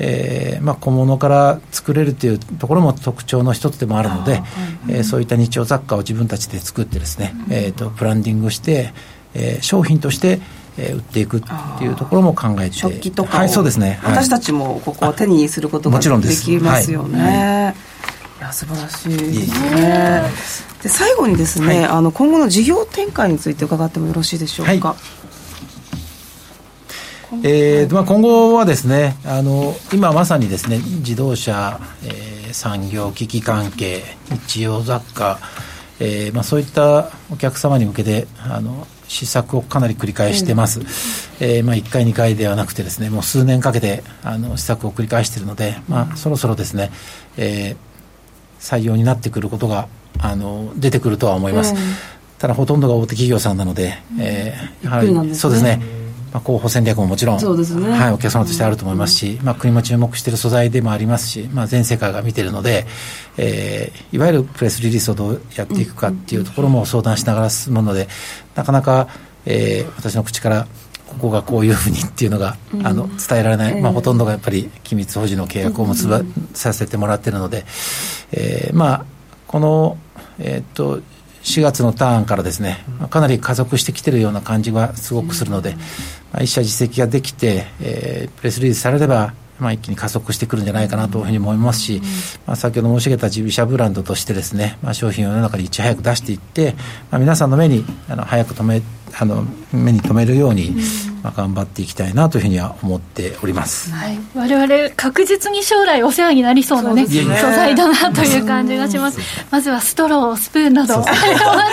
[0.00, 4.42] えーまあ、小物から作れるというところも特徴の一つでもあるので、
[4.88, 8.92] えー、そういった日用雑貨を自分たちで作ってですね、えーと、プランディングして、
[9.34, 10.40] えー、商品として
[10.78, 11.42] えー、売っていくっ
[11.78, 16.04] ていうところも考えて食器とかはいそうですね、私たちもここは手にすることがで
[16.34, 17.34] きますよね、はい。
[17.34, 19.16] はい、いや素晴らしい。
[19.18, 20.22] ですね。
[20.82, 24.96] で最後にですね、はい、あの今後の事業展開について伺ってもよろしいでしょうか、
[27.44, 34.02] えーまあ、今後はですねあの今まさにですね自動車、えー、産業機器関係
[34.48, 35.38] 日用雑貨、
[36.00, 40.86] えーまあ、そういったお客様に向けてあの試作をかなり繰り返してます、うん、
[41.40, 46.90] えー、まあ、1回2回ではなくてですねもう数年かけてあの試作を繰り返しているので、まあ、そろそろですね、
[47.36, 47.76] えー、
[48.60, 51.78] 採用になってくることがあの出てくるとは思います、うん、
[52.38, 55.99] ただほとんどが大手企業さんなので、えー、やはり、ね、そうですね
[56.32, 57.90] まあ、広報戦略ももちろん、そうですね。
[57.90, 62.86] はい、お客様としてあると思いますし、まあ、国も注目している素材でもありますし、まあ、全世界が見ているので、
[63.36, 68.08] えー、いわゆるプレスリリースをどうやっていくかっていうところも相談しながら進むので、
[68.54, 69.08] なかなか、
[69.46, 70.66] えー、私の口から
[71.06, 76.22] ここがこういうふうにっていうのが、うん、あの伝えられない、まあ、ほとんどがやっぱり機密保持の契約を結ば、
[76.54, 77.64] させてもらっているので、
[78.32, 79.04] えー、まあ
[79.46, 79.98] この、
[80.38, 81.00] えー、っと
[81.42, 85.74] 4月のターンからですね、かなり加速してきてるような感じはすごくするので、
[86.32, 92.02] まあ、一社実績ができて、えー、プレスリリースされれば、まあ、一気に加速してくるんじゃないかなというふうに思いますし、
[92.46, 96.74] まあ、先ほど申し上げた自社ブランドとしてですね、まあ、商品を世の中にいち早く出していって、
[97.10, 98.82] まあ、皆さんの目にあの早く止め
[99.18, 100.76] あの目に留めるように、
[101.22, 109.20] まあ、頑張っていきたいなというふうには思っております、はい、我々確実に将来お世話になりそうなね、ね、素材だなという感じがします。
[109.50, 111.12] まずはストロースプーンなどお待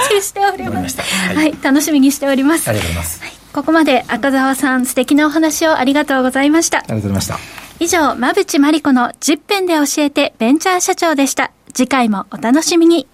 [0.10, 1.00] ちしております。
[1.00, 2.70] はい、はい、楽しみにしております。
[2.70, 6.80] ありがとうございます、はい、ここまで赤澤さん素敵なお話をありがとうございました。
[6.80, 7.40] ありがとうございました。
[7.80, 11.52] 以上馬淵真理子の10分で教えてベンチャー社長でした。
[11.74, 13.08] 次回もお楽しみに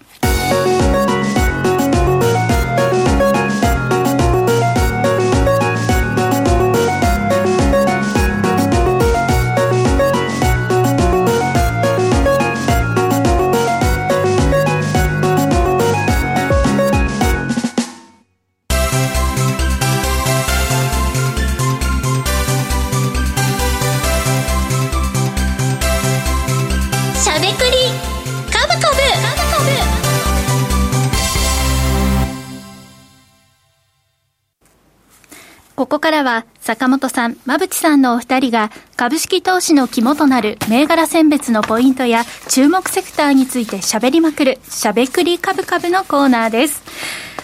[35.94, 46.82] ここからは坂本さん、馬淵さんのお二人が株式投資の肝となる銘柄選別のポイントや注目セクターについて喋りまくるしゃべくり株株のコーナーです。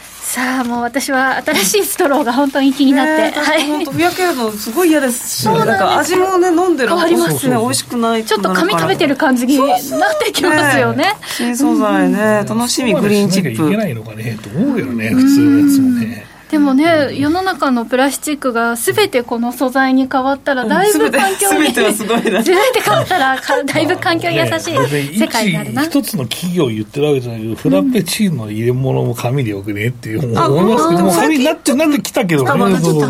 [0.03, 5.43] さあもう私は新しいストローが本当に気になって、はい、本当ふやけるのすごい嫌です。
[5.43, 7.57] しなんか味もね飲んでる変わりますね。
[7.57, 9.79] 美味しくないちょっと紙食べてる感じになっ
[10.19, 11.15] てきますよね。
[11.37, 12.45] 新素材ね。
[12.49, 13.69] 楽しみグリーンチップ。
[13.69, 14.37] いけないのかね。
[14.43, 22.43] と思うよね普通のやつもねでもね世の中のプラスチックが全てこの素材に変わったらだいぶ環境に、全てはすごいな。
[22.43, 32.51] 全て変わったら だいぶ環境に優しい世界になるな、一つの企業言ってるわけじゃないけど、フラペチーノの入れ物も紙でよくねっていう思いますけども紙になってなってきたけどね。
[32.51, 33.09] そうそう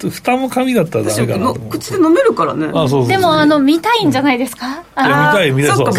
[0.00, 0.10] そう。
[0.10, 1.54] 蓋も紙だったらダメかな。
[1.70, 2.66] 口で飲めるからね。
[2.68, 4.66] あそうそうでもあの見たいんじゃないですか？
[4.66, 4.70] い
[5.08, 5.76] や見たい見たい。
[5.76, 5.86] そう。
[5.86, 5.94] そう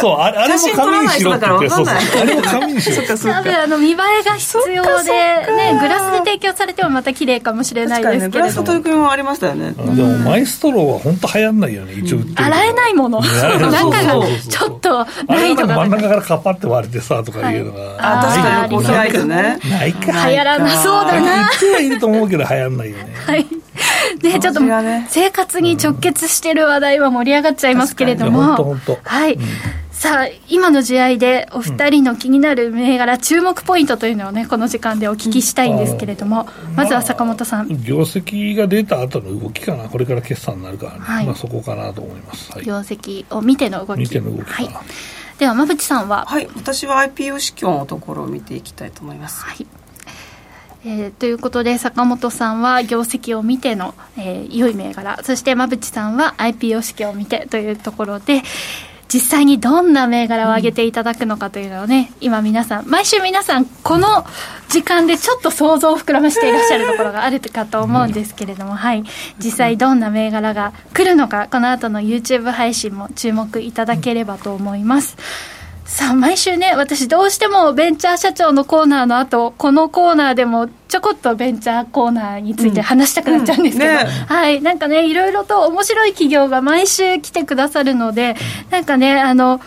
[0.00, 1.94] そうあれあれも紙にしろって言ってそうそう。
[2.20, 5.10] あれも紙にしろ多分あの見栄えが必要で
[5.56, 9.72] ねグラスで提供されてもまた綺麗かもしれないですけれども、ね、グラスの取り組みもありましたよね。
[9.72, 13.20] でもマイストローは本当流行んないよね一応洗えないもの？
[13.22, 19.58] 中がちょっと難易度が真ん中からカパって割れてさとかいうのが、あ確かにこいてね。
[19.70, 20.28] ないか。
[20.30, 21.36] 流行らなそうだな。
[21.36, 23.14] 言ってはいると思うけど流行んないよね。
[23.26, 23.46] はい。
[24.22, 24.60] ね、ちょっと
[25.08, 29.38] 生活に直結してる話題は盛り上がっちゃいますけれども、はい、
[30.02, 39.88] さあ今の試合でお二人の気になる銘柄、注目ポイントというのをねこの時間でお聞きしたいんですけれども、まずは坂本さん、業績が出た後の動きかな。
[39.88, 44.00] これから決算になるからね、はい、まあ、そこかなと思います、はい、業績を見ての動き。
[44.00, 44.68] 見ての動きはい、
[45.38, 46.26] では馬淵さんは？
[46.26, 46.48] はい。
[46.56, 49.44] 私は IPO 市況のところを見ていきたいと思います。
[49.44, 49.64] はい。
[50.84, 55.20] えー、ということで坂本さんは業績を見ての、えー、良い銘柄。
[55.22, 58.42] そして馬淵さんは IPO 指揮を見てというところで
[59.12, 64.24] 実際にどんな銘柄を上げていただくのかというのをね、うん、今皆さん毎週皆さんこの
[64.70, 69.04] 時間でちょっと想像を膨らましていらっしゃるところがあるかと思うんですけれども、はい。
[69.38, 75.16] 実際どんな銘柄が来るのかこの後の YouTube 配信も注目いただければと思います。
[75.18, 83.96] うんさあ毎週ね私どうしてもベンチャー社長のコーナーの後このコーナーでもちょこっとベンチャーコーナーについて話したくなっちゃうんですけど、うん。
[83.98, 84.60] うんね、はい。
[84.60, 88.36] なんかねいろいろと面白い企業が毎週来てくださるので
[88.70, 89.62] なんかねあの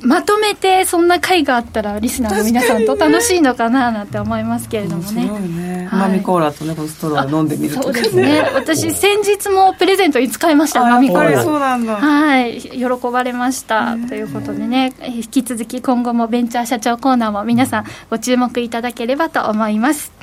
[0.00, 5.28] まとめてそんな会があったらリスナーの皆さんと楽しいのかななんて思いますけれどもね。
[5.28, 5.88] ね。
[5.92, 8.40] マミコーラとねこのストロー飲んでみるそうですね。
[8.56, 11.42] 私先日もプレゼントに使いましたマミコーラ。
[11.44, 11.96] そうなんだ。
[11.96, 13.94] はい、喜ばれました。
[14.08, 20.22] ということでね、引き続き今後もベンチャー社長コーナーも皆さんご注目いただければと思います。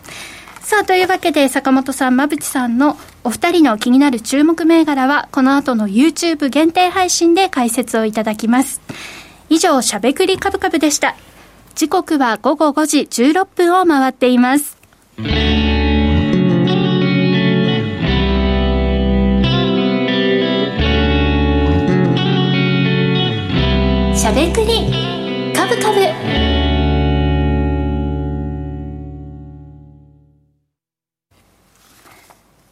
[0.70, 8.80] さあ、というわけで、坂本さん、馬淵さんのお二人の気になる注目銘柄は、この後の YouTube 限定配信で解説をいただきます。
[9.50, 11.16] 以上、しゃべくりカブカブでした。
[11.74, 14.78] 時刻は午後5時16分を回っています。
[15.18, 26.59] しゃべくりカブカブ。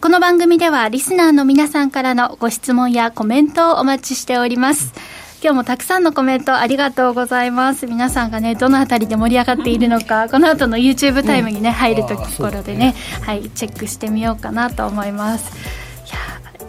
[0.00, 4.94] この番組では、リスナーの皆さんからのご質問やコメントをお待ちしております。
[5.42, 7.86] 今日もたくさんのコメントありがとうございます。
[7.86, 15.52] 皆さんがねどのあたりで盛り上がっているのかこの後の YouTube タイムにね、入るところでねはいチェックしてみようかなと思います。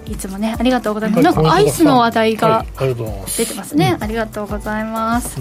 [0.07, 3.77] いつもねありがとうございます、なんかアイスの話題が出てます。
[3.77, 5.39] ね、ありがとうございます、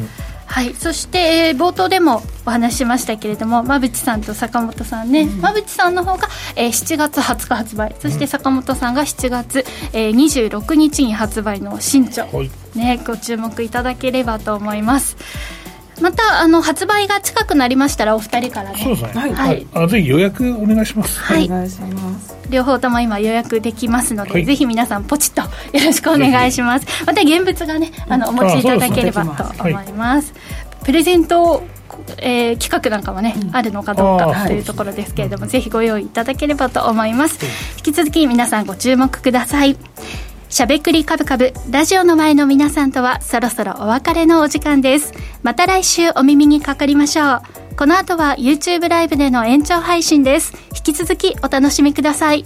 [0.50, 7.94] はい、そして、えー、冒頭でもお話ししましたけれども馬淵さんと坂本さんね、うん、馬淵さんの方が、えー、7月20日発売。
[8.00, 15.16] そして坂本さんが7月、えー、26日に発売の新著、はい、ね、ご注目いただければと思います
[16.00, 18.80] またあの発売が近くなりましたらお二人からね。
[18.82, 19.10] そうですね。
[19.12, 21.20] はい、はい、あぜひ予約お願いします。
[21.20, 22.34] はい、お願いします。
[22.50, 25.42] 両方とも今予約できますので、はい、ぜひ皆さんポチッと
[25.76, 26.86] よろしくお願いします。
[27.06, 30.32] また現物がねあのお持ちいただければと思います、
[30.84, 31.62] プレゼント
[32.18, 37.44] えー、企画なんかもね、うん、あるのかどうかというところですけれども、はい、ぜひご用意いただければと思います、
[37.78, 39.76] 引き続き皆さんご注目ください
[40.50, 45.14] しゃべくりカブカブラジオの前の皆さんとはそろそろお別れのお時間です。
[45.44, 47.42] また来週お耳にかかりましょう。
[47.76, 50.52] この後は YouTube ライブでの延長配信です。
[50.76, 52.44] 引き続きお楽しみください。